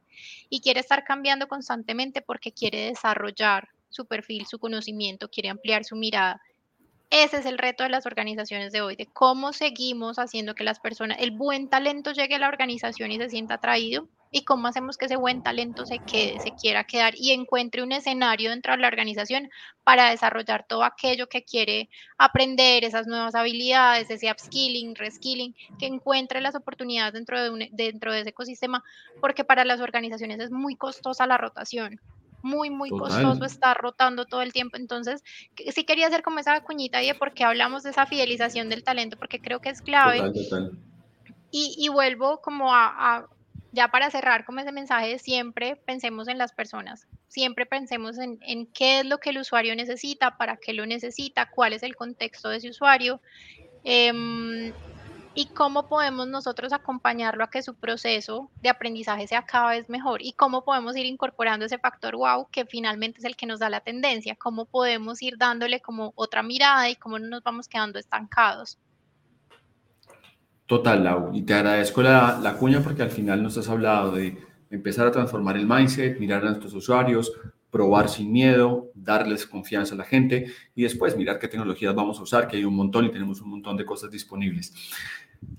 [0.51, 5.97] Y quiere estar cambiando constantemente porque quiere desarrollar su perfil, su conocimiento, quiere ampliar su
[5.97, 6.43] mirada.
[7.09, 10.81] Ese es el reto de las organizaciones de hoy, de cómo seguimos haciendo que las
[10.81, 14.97] personas, el buen talento llegue a la organización y se sienta atraído y cómo hacemos
[14.97, 18.79] que ese buen talento se quede, se quiera quedar y encuentre un escenario dentro de
[18.79, 19.51] la organización
[19.83, 26.41] para desarrollar todo aquello que quiere aprender, esas nuevas habilidades, ese upskilling, reskilling, que encuentre
[26.41, 28.85] las oportunidades dentro de, dentro de ese ecosistema,
[29.21, 32.01] porque para las organizaciones es muy costosa la rotación
[32.43, 34.77] muy, muy costoso estar rotando todo el tiempo.
[34.77, 35.23] Entonces,
[35.75, 39.19] sí quería hacer como esa cuñita de por qué hablamos de esa fidelización del talento,
[39.19, 40.33] porque creo que es clave.
[41.53, 43.27] Y, vuelvo como a,
[43.73, 48.67] ya para cerrar como ese mensaje, siempre pensemos en las personas, siempre pensemos en, en,
[48.67, 52.49] qué es lo que el usuario necesita, para qué lo necesita, cuál es el contexto
[52.49, 53.21] de ese usuario.
[53.85, 54.73] Eh,
[55.35, 60.23] y cómo podemos nosotros acompañarlo a que su proceso de aprendizaje sea cada vez mejor
[60.23, 63.71] y cómo podemos ir incorporando ese factor wow que finalmente es el que nos da
[63.71, 67.99] la tendencia, cómo podemos ir dándole como otra mirada y cómo no nos vamos quedando
[67.99, 68.79] estancados.
[70.71, 74.39] Total, Lau, y te agradezco la, la cuña porque al final nos has hablado de
[74.71, 77.33] empezar a transformar el mindset, mirar a nuestros usuarios,
[77.73, 80.47] probar sin miedo, darles confianza a la gente
[80.77, 83.51] y después mirar qué tecnologías vamos a usar, que hay un montón y tenemos un
[83.51, 84.73] montón de cosas disponibles.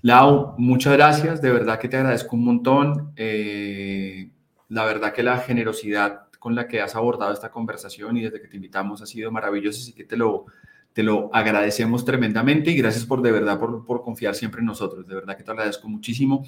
[0.00, 3.12] Lau, muchas gracias, de verdad que te agradezco un montón.
[3.14, 4.30] Eh,
[4.70, 8.48] la verdad que la generosidad con la que has abordado esta conversación y desde que
[8.48, 10.46] te invitamos ha sido maravillosa, así que te lo,
[10.92, 15.06] te lo agradecemos tremendamente y gracias por de verdad por, por confiar siempre en nosotros.
[15.06, 16.44] De verdad que te agradezco muchísimo.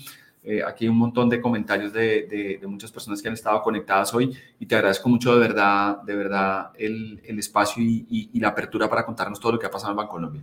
[0.47, 4.13] Eh, aquí hay un montón de comentarios de, de, muchas personas que han estado conectadas
[4.13, 8.87] hoy y te agradezco mucho de verdad, de verdad el, el espacio y, la apertura
[8.87, 10.43] para contarnos todo lo que ha pasado en Bancolombia.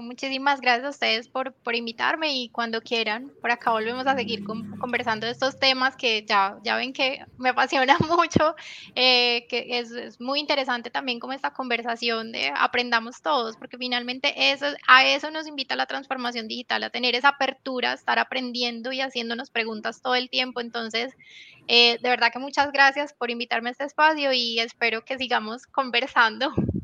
[0.00, 4.44] Muchísimas gracias a ustedes por, por, invitarme y cuando quieran, por acá volvemos a seguir
[4.44, 8.54] conversando de estos temas que ya, ya ven que me apasiona mucho,
[8.94, 14.52] eh, que es, es, muy interesante también como esta conversación de aprendamos todos, porque finalmente
[14.52, 18.92] eso, a eso nos invita la transformación digital, a tener esa apertura, a estar aprendiendo
[18.92, 20.60] y haciéndonos preguntas todo el tiempo.
[20.60, 21.14] Entonces,
[21.68, 25.66] eh, de verdad que muchas gracias por invitarme a este espacio y espero que sigamos
[25.66, 26.52] conversando.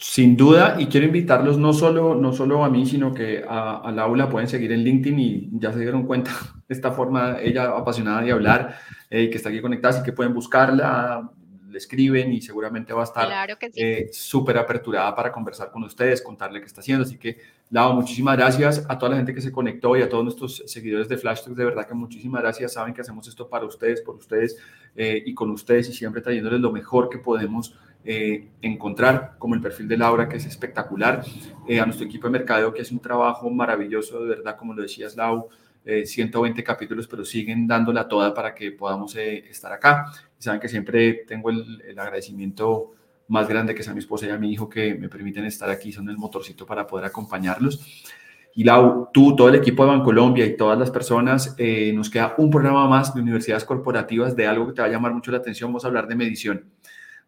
[0.00, 3.90] Sin duda, y quiero invitarlos no solo, no solo a mí, sino que a, a
[3.90, 6.30] Laura pueden seguir en LinkedIn y ya se dieron cuenta
[6.68, 8.78] de esta forma, ella apasionada de hablar,
[9.10, 11.28] eh, que está aquí conectada, así que pueden buscarla,
[11.68, 16.60] le escriben y seguramente va a estar eh, súper aperturada para conversar con ustedes, contarle
[16.60, 17.04] qué está haciendo.
[17.04, 17.38] Así que,
[17.70, 21.08] Lau, muchísimas gracias a toda la gente que se conectó y a todos nuestros seguidores
[21.08, 22.72] de Flash de verdad que muchísimas gracias.
[22.72, 24.56] Saben que hacemos esto para ustedes, por ustedes
[24.96, 27.76] eh, y con ustedes y siempre trayéndoles lo mejor que podemos
[28.10, 31.22] eh, encontrar, como el perfil de Laura, que es espectacular,
[31.68, 34.80] eh, a nuestro equipo de mercadeo, que hace un trabajo maravilloso, de verdad, como lo
[34.80, 35.50] decías, Lau,
[35.84, 40.06] 120 capítulos, pero siguen dándola toda para que podamos estar acá.
[40.38, 42.92] Y saben que siempre tengo el, agradecimiento
[43.28, 45.92] más grande que sea mi esposa y a mi hijo que me permiten estar aquí,
[45.92, 48.08] son el motorcito para poder acompañarlos.
[48.54, 52.34] Y Lau, tú, todo el equipo de Bancolombia y todas las personas, eh, nos queda
[52.38, 55.38] un programa más de universidades corporativas de algo que te va a llamar mucho la
[55.38, 55.68] atención.
[55.70, 56.64] Vamos a hablar de medición.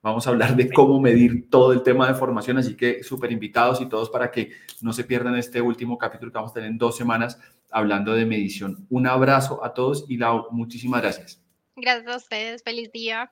[0.02, 3.82] Vamos a hablar de cómo medir todo el tema de formación, así que súper invitados
[3.82, 6.78] y todos para que no se pierdan este último capítulo que vamos a tener en
[6.78, 7.38] dos semanas
[7.70, 8.86] hablando de medición.
[8.88, 11.42] Un abrazo a todos y Lau, muchísimas gracias.
[11.76, 13.30] Gracias a ustedes, feliz día.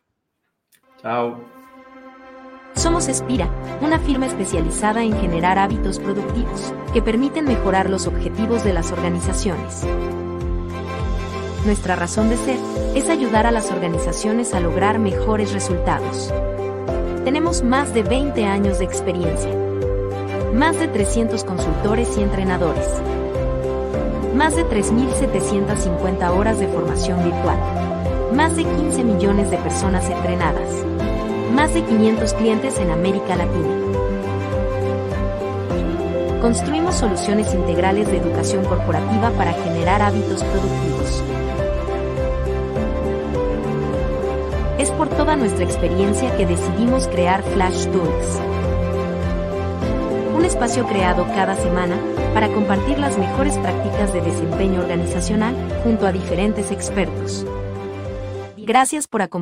[1.01, 1.43] Chao.
[2.75, 3.51] Somos Espira,
[3.81, 9.87] una firma especializada en generar hábitos productivos que permiten mejorar los objetivos de las organizaciones.
[11.65, 12.59] Nuestra razón de ser
[12.95, 16.33] es ayudar a las organizaciones a lograr mejores resultados.
[17.29, 19.55] Tenemos más de 20 años de experiencia.
[20.55, 22.89] Más de 300 consultores y entrenadores.
[24.35, 27.59] Más de 3.750 horas de formación virtual.
[28.33, 30.71] Más de 15 millones de personas entrenadas
[31.53, 33.77] más de 500 clientes en América Latina.
[36.41, 41.23] Construimos soluciones integrales de educación corporativa para generar hábitos productivos.
[44.99, 48.41] Por toda nuestra experiencia que decidimos crear Flash Tools.
[50.37, 51.97] Un espacio creado cada semana
[52.35, 57.47] para compartir las mejores prácticas de desempeño organizacional junto a diferentes expertos.
[58.57, 59.37] Gracias por acompañarnos.